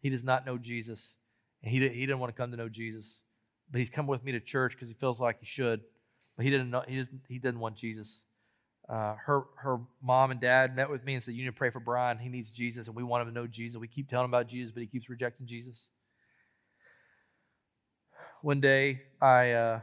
He 0.00 0.10
does 0.10 0.24
not 0.24 0.44
know 0.44 0.58
Jesus, 0.58 1.14
and 1.62 1.70
he 1.70 1.78
he 1.88 2.06
didn't 2.06 2.18
want 2.18 2.34
to 2.34 2.36
come 2.36 2.50
to 2.50 2.56
know 2.56 2.68
Jesus, 2.68 3.20
but 3.70 3.78
he's 3.78 3.90
come 3.90 4.08
with 4.08 4.24
me 4.24 4.32
to 4.32 4.40
church 4.40 4.72
because 4.72 4.88
he 4.88 4.94
feels 4.94 5.20
like 5.20 5.38
he 5.38 5.46
should, 5.46 5.82
but 6.36 6.44
he 6.44 6.50
didn't 6.50 6.70
know 6.70 6.82
he 6.86 7.04
he 7.28 7.38
didn't 7.38 7.60
want 7.60 7.76
Jesus." 7.76 8.24
Uh, 8.88 9.14
her 9.26 9.44
her 9.56 9.80
mom 10.02 10.30
and 10.30 10.40
dad 10.40 10.74
met 10.74 10.88
with 10.88 11.04
me 11.04 11.14
and 11.14 11.22
said, 11.22 11.34
"You 11.34 11.42
need 11.42 11.50
to 11.50 11.52
pray 11.52 11.70
for 11.70 11.80
Brian. 11.80 12.18
He 12.18 12.30
needs 12.30 12.50
Jesus, 12.50 12.86
and 12.86 12.96
we 12.96 13.02
want 13.02 13.22
him 13.22 13.28
to 13.28 13.34
know 13.34 13.46
Jesus. 13.46 13.78
We 13.78 13.86
keep 13.86 14.08
telling 14.08 14.24
him 14.24 14.30
about 14.30 14.48
Jesus, 14.48 14.72
but 14.72 14.80
he 14.80 14.86
keeps 14.86 15.10
rejecting 15.10 15.46
Jesus." 15.46 15.90
One 18.40 18.60
day, 18.60 19.02
I 19.20 19.52
uh, 19.52 19.80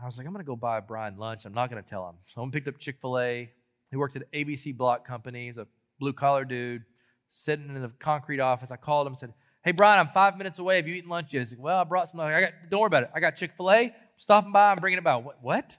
I 0.00 0.06
was 0.06 0.16
like, 0.16 0.26
"I'm 0.26 0.32
going 0.32 0.44
to 0.44 0.46
go 0.46 0.56
buy 0.56 0.80
Brian 0.80 1.18
lunch. 1.18 1.44
I'm 1.44 1.52
not 1.52 1.70
going 1.70 1.82
to 1.82 1.88
tell 1.88 2.08
him." 2.08 2.16
So 2.22 2.42
I 2.42 2.48
picked 2.50 2.66
up 2.66 2.78
Chick 2.78 2.96
Fil 3.00 3.18
A. 3.18 3.50
He 3.90 3.96
worked 3.96 4.16
at 4.16 4.30
ABC 4.32 4.74
Block 4.74 5.06
Company. 5.06 5.46
He's 5.46 5.58
a 5.58 5.66
blue 5.98 6.14
collar 6.14 6.46
dude 6.46 6.84
sitting 7.28 7.68
in 7.68 7.82
the 7.82 7.90
concrete 7.98 8.40
office. 8.40 8.70
I 8.70 8.76
called 8.76 9.06
him 9.06 9.12
and 9.12 9.18
said, 9.18 9.34
"Hey 9.64 9.72
Brian, 9.72 10.00
I'm 10.00 10.12
five 10.14 10.38
minutes 10.38 10.58
away. 10.58 10.76
Have 10.76 10.88
you 10.88 10.94
eaten 10.94 11.10
lunch 11.10 11.34
yet?" 11.34 11.40
He's 11.40 11.52
like, 11.52 11.60
"Well, 11.62 11.78
I 11.78 11.84
brought 11.84 12.08
some. 12.08 12.20
Lunch. 12.20 12.32
I 12.32 12.40
got. 12.40 12.52
Don't 12.70 12.80
worry 12.80 12.86
about 12.86 13.02
it. 13.02 13.10
I 13.14 13.20
got 13.20 13.36
Chick 13.36 13.52
Fil 13.54 13.70
A. 13.70 13.94
Stopping 14.14 14.52
by. 14.52 14.70
I'm 14.70 14.78
bringing 14.78 14.96
it 14.96 15.00
about. 15.00 15.24
What? 15.24 15.42
What? 15.42 15.76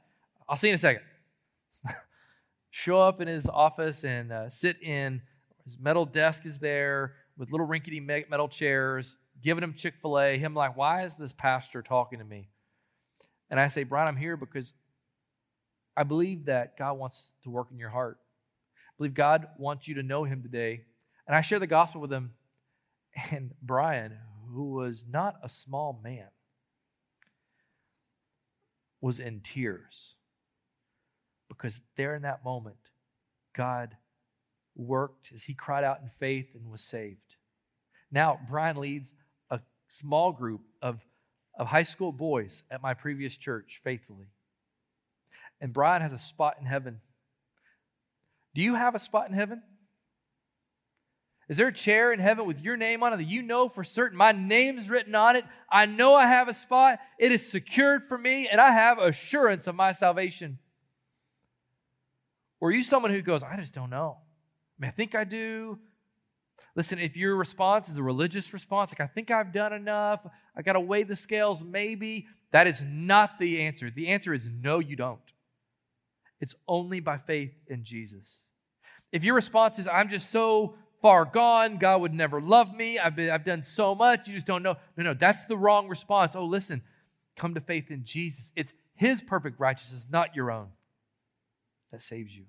I'll 0.48 0.58
see 0.58 0.68
you 0.68 0.74
in 0.74 0.76
a 0.76 0.78
second 0.78 1.02
show 2.70 3.00
up 3.00 3.22
in 3.22 3.28
his 3.28 3.48
office 3.48 4.04
and 4.04 4.32
uh, 4.32 4.50
sit 4.50 4.82
in. 4.82 5.22
His 5.64 5.78
metal 5.80 6.06
desk 6.06 6.46
is 6.46 6.60
there 6.60 7.16
with 7.38 7.52
little 7.52 7.68
rinkety 7.68 8.00
metal 8.00 8.48
chairs, 8.48 9.18
giving 9.42 9.64
him 9.64 9.74
Chick 9.74 9.96
fil 10.02 10.20
A. 10.20 10.38
Him 10.38 10.54
like, 10.54 10.78
why 10.78 11.04
is 11.04 11.16
this 11.16 11.34
pastor 11.34 11.82
talking 11.82 12.20
to 12.20 12.26
me? 12.26 12.50
And 13.50 13.60
I 13.60 13.68
say, 13.68 13.84
Brian, 13.84 14.08
I'm 14.08 14.18
here 14.18 14.38
because 14.38 14.74
I 15.96 16.04
believe 16.04 16.46
that 16.46 16.78
God 16.78 16.94
wants 16.94 17.34
to 17.44 17.50
work 17.50 17.68
in 17.72 17.78
your 17.78 17.90
heart. 17.90 18.18
I 18.76 18.94
believe 18.98 19.14
God 19.14 19.48
wants 19.58 19.88
you 19.88 19.96
to 19.96 20.04
know 20.04 20.24
Him 20.24 20.42
today. 20.42 20.84
And 21.28 21.36
I 21.36 21.42
share 21.42 21.60
the 21.60 21.68
gospel 21.68 22.02
with 22.02 22.12
him. 22.12 22.34
And 23.32 23.54
Brian, 23.62 24.16
who 24.54 24.74
was 24.74 25.06
not 25.10 25.38
a 25.42 25.50
small 25.50 26.00
man, 26.04 26.28
was 29.02 29.20
in 29.20 29.42
tears 29.42 30.16
because 31.50 31.82
there 31.96 32.16
in 32.16 32.24
that 32.24 32.44
moment, 32.44 32.78
God 33.54 33.96
worked 34.76 35.32
as 35.34 35.44
he 35.44 35.54
cried 35.54 35.84
out 35.84 36.00
in 36.02 36.08
faith 36.08 36.50
and 36.54 36.70
was 36.70 36.82
saved. 36.82 37.36
Now, 38.12 38.40
Brian 38.48 38.78
leads 38.78 39.14
a 39.50 39.60
small 39.88 40.32
group 40.32 40.62
of, 40.82 41.06
of 41.58 41.68
high 41.68 41.84
school 41.84 42.12
boys 42.12 42.64
at 42.70 42.82
my 42.82 42.94
previous 42.94 43.36
church 43.36 43.80
faithfully. 43.84 44.28
And 45.60 45.74
Brian 45.74 46.02
has 46.02 46.14
a 46.14 46.18
spot 46.18 46.58
in 46.60 46.66
heaven. 46.66 47.02
Do 48.54 48.62
you 48.62 48.76
have 48.76 48.96
a 48.96 49.00
spot 49.00 49.28
in 49.28 49.34
heaven? 49.34 49.62
Is 51.50 51.58
there 51.58 51.68
a 51.68 51.74
chair 51.74 52.12
in 52.12 52.20
heaven 52.20 52.46
with 52.46 52.62
your 52.62 52.76
name 52.76 53.04
on 53.04 53.14
it 53.14 53.18
that 53.18 53.28
you 53.28 53.42
know 53.42 53.70
for 53.70 53.84
certain 53.84 54.18
my 54.18 54.34
name 54.34 54.78
is 54.78 54.90
written 54.90 55.16
on 55.16 55.38
it? 55.38 55.46
I 55.72 55.86
know 55.86 56.14
I 56.14 56.28
have 56.28 56.50
a 56.50 56.54
spot. 56.54 57.00
It 57.18 57.32
is 57.32 57.50
secured 57.50 58.04
for 58.04 58.18
me, 58.18 58.50
and 58.50 58.60
I 58.60 58.72
have 58.72 58.98
assurance 58.98 59.66
of 59.66 59.76
my 59.76 59.94
salvation. 59.94 60.60
Or 62.60 62.70
are 62.70 62.72
you 62.72 62.84
someone 62.84 63.12
who 63.12 63.22
goes, 63.22 63.44
I 63.44 63.56
just 63.58 63.74
don't 63.74 63.90
know? 63.90 64.18
I 64.20 64.82
mean, 64.82 64.90
I 64.90 64.92
think 64.92 65.16
I 65.16 65.24
do. 65.24 65.80
Listen, 66.76 67.00
if 67.00 67.16
your 67.16 67.36
response 67.36 67.90
is 67.90 67.98
a 67.98 68.04
religious 68.04 68.54
response, 68.54 68.92
like 68.92 69.02
I 69.02 69.12
think 69.12 69.32
I've 69.32 69.54
done 69.54 69.74
enough, 69.74 70.26
I 70.56 70.62
got 70.62 70.74
to 70.74 70.80
weigh 70.80 71.04
the 71.04 71.16
scales, 71.16 71.64
maybe, 71.64 72.28
that 72.52 72.68
is 72.68 72.84
not 72.84 73.40
the 73.40 73.62
answer. 73.62 73.90
The 73.90 74.08
answer 74.08 74.34
is 74.34 74.50
no, 74.50 74.80
you 74.80 74.96
don't. 74.96 75.20
It's 76.40 76.56
only 76.68 77.00
by 77.00 77.18
faith 77.18 77.54
in 77.68 77.84
Jesus. 77.84 78.46
If 79.12 79.24
your 79.24 79.36
response 79.36 79.80
is, 79.80 79.88
I'm 79.88 80.10
just 80.10 80.32
so 80.32 80.76
far 81.02 81.26
gone, 81.26 81.78
God 81.78 82.02
would 82.02 82.14
never 82.14 82.42
love 82.42 82.76
me, 82.76 83.00
I've, 83.00 83.16
been, 83.16 83.30
I've 83.30 83.46
done 83.46 83.62
so 83.62 83.96
much, 83.96 84.28
you 84.28 84.34
just 84.34 84.48
don't 84.48 84.64
know. 84.64 84.76
No, 84.96 85.04
no, 85.04 85.14
that's 85.14 85.46
the 85.46 85.58
wrong 85.58 85.88
response. 85.88 86.36
Oh, 86.36 86.46
listen, 86.46 86.82
come 87.36 87.54
to 87.54 87.62
faith 87.62 87.92
in 87.92 88.04
Jesus. 88.04 88.52
It's 88.56 88.74
His 88.96 89.22
perfect 89.22 89.60
righteousness, 89.60 90.08
not 90.12 90.36
your 90.36 90.52
own, 90.52 90.70
that 91.92 92.02
saves 92.02 92.36
you. 92.36 92.46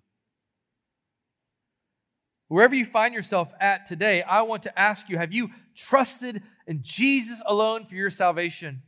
Wherever 2.48 2.74
you 2.74 2.84
find 2.84 3.14
yourself 3.14 3.52
at 3.60 3.84
today, 3.84 4.22
I 4.22 4.42
want 4.42 4.62
to 4.62 4.78
ask 4.78 5.08
you 5.08 5.18
have 5.18 5.32
you 5.32 5.50
trusted 5.76 6.42
in 6.66 6.80
Jesus 6.82 7.42
alone 7.46 7.84
for 7.84 7.94
your 7.94 8.10
salvation? 8.10 8.82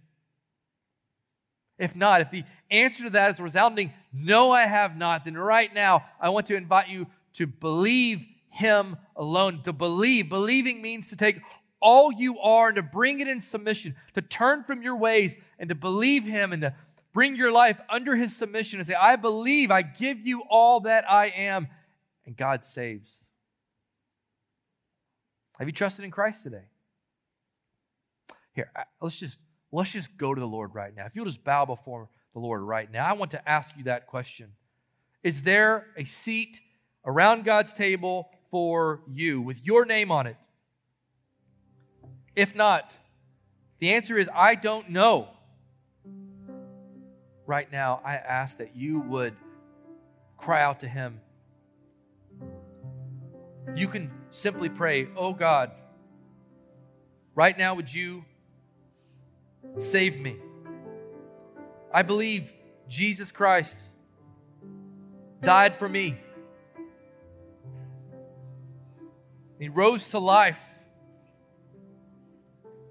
If 1.78 1.96
not, 1.96 2.20
if 2.20 2.30
the 2.30 2.44
answer 2.70 3.04
to 3.04 3.10
that 3.10 3.34
is 3.34 3.40
resounding, 3.40 3.92
no, 4.12 4.50
I 4.50 4.62
have 4.62 4.96
not, 4.96 5.24
then 5.24 5.36
right 5.36 5.72
now 5.74 6.04
I 6.20 6.28
want 6.28 6.46
to 6.46 6.56
invite 6.56 6.88
you 6.88 7.06
to 7.34 7.46
believe 7.46 8.26
Him 8.50 8.96
alone. 9.16 9.62
To 9.62 9.72
believe. 9.72 10.28
Believing 10.28 10.82
means 10.82 11.08
to 11.08 11.16
take 11.16 11.40
all 11.80 12.12
you 12.12 12.38
are 12.38 12.68
and 12.68 12.76
to 12.76 12.82
bring 12.82 13.20
it 13.20 13.28
in 13.28 13.40
submission, 13.40 13.96
to 14.14 14.20
turn 14.20 14.64
from 14.64 14.82
your 14.82 14.96
ways 14.96 15.38
and 15.58 15.70
to 15.70 15.74
believe 15.74 16.24
Him 16.24 16.52
and 16.52 16.62
to 16.62 16.74
bring 17.12 17.36
your 17.36 17.52
life 17.52 17.80
under 17.88 18.16
His 18.16 18.36
submission 18.36 18.78
and 18.78 18.86
say, 18.86 18.94
I 18.94 19.16
believe, 19.16 19.70
I 19.70 19.82
give 19.82 20.26
you 20.26 20.42
all 20.48 20.80
that 20.80 21.10
I 21.10 21.26
am, 21.26 21.68
and 22.26 22.36
God 22.36 22.64
saves. 22.64 23.26
Have 25.58 25.68
you 25.68 25.72
trusted 25.72 26.04
in 26.04 26.10
Christ 26.10 26.42
today? 26.42 26.64
Here, 28.52 28.70
let's 29.00 29.20
just 29.20 29.42
let's 29.70 29.92
just 29.92 30.16
go 30.16 30.34
to 30.34 30.40
the 30.40 30.46
Lord 30.46 30.74
right 30.74 30.94
now. 30.94 31.04
If 31.06 31.14
you'll 31.14 31.26
just 31.26 31.44
bow 31.44 31.64
before 31.64 32.08
the 32.32 32.40
Lord 32.40 32.62
right 32.62 32.90
now, 32.90 33.06
I 33.06 33.12
want 33.12 33.30
to 33.32 33.48
ask 33.48 33.76
you 33.76 33.84
that 33.84 34.06
question. 34.06 34.52
Is 35.22 35.42
there 35.42 35.86
a 35.96 36.04
seat 36.04 36.60
around 37.04 37.44
God's 37.44 37.72
table 37.72 38.30
for 38.50 39.02
you 39.06 39.40
with 39.40 39.64
your 39.64 39.84
name 39.84 40.10
on 40.10 40.26
it? 40.26 40.36
If 42.34 42.54
not, 42.54 42.96
the 43.80 43.92
answer 43.92 44.16
is 44.16 44.30
I 44.34 44.54
don't 44.54 44.90
know. 44.90 45.28
Right 47.50 47.72
now, 47.72 48.00
I 48.04 48.14
ask 48.14 48.58
that 48.58 48.76
you 48.76 49.00
would 49.00 49.34
cry 50.36 50.62
out 50.62 50.78
to 50.80 50.88
Him. 50.88 51.20
You 53.74 53.88
can 53.88 54.12
simply 54.30 54.68
pray, 54.68 55.08
Oh 55.16 55.34
God, 55.34 55.72
right 57.34 57.58
now, 57.58 57.74
would 57.74 57.92
you 57.92 58.24
save 59.78 60.20
me? 60.20 60.36
I 61.92 62.02
believe 62.02 62.52
Jesus 62.88 63.32
Christ 63.32 63.88
died 65.42 65.76
for 65.76 65.88
me. 65.88 66.20
He 69.58 69.68
rose 69.68 70.08
to 70.10 70.20
life. 70.20 70.64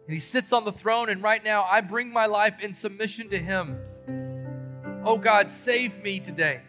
And 0.06 0.14
he 0.14 0.20
sits 0.20 0.52
on 0.52 0.66
the 0.66 0.74
throne, 0.74 1.08
and 1.08 1.24
right 1.24 1.46
now 1.46 1.64
I 1.64 1.80
bring 1.80 2.12
my 2.12 2.26
life 2.26 2.60
in 2.60 2.74
submission 2.74 3.30
to 3.30 3.40
him. 3.40 3.80
Oh 5.06 5.18
God, 5.18 5.50
save 5.50 6.04
me 6.04 6.20
today. 6.20 6.62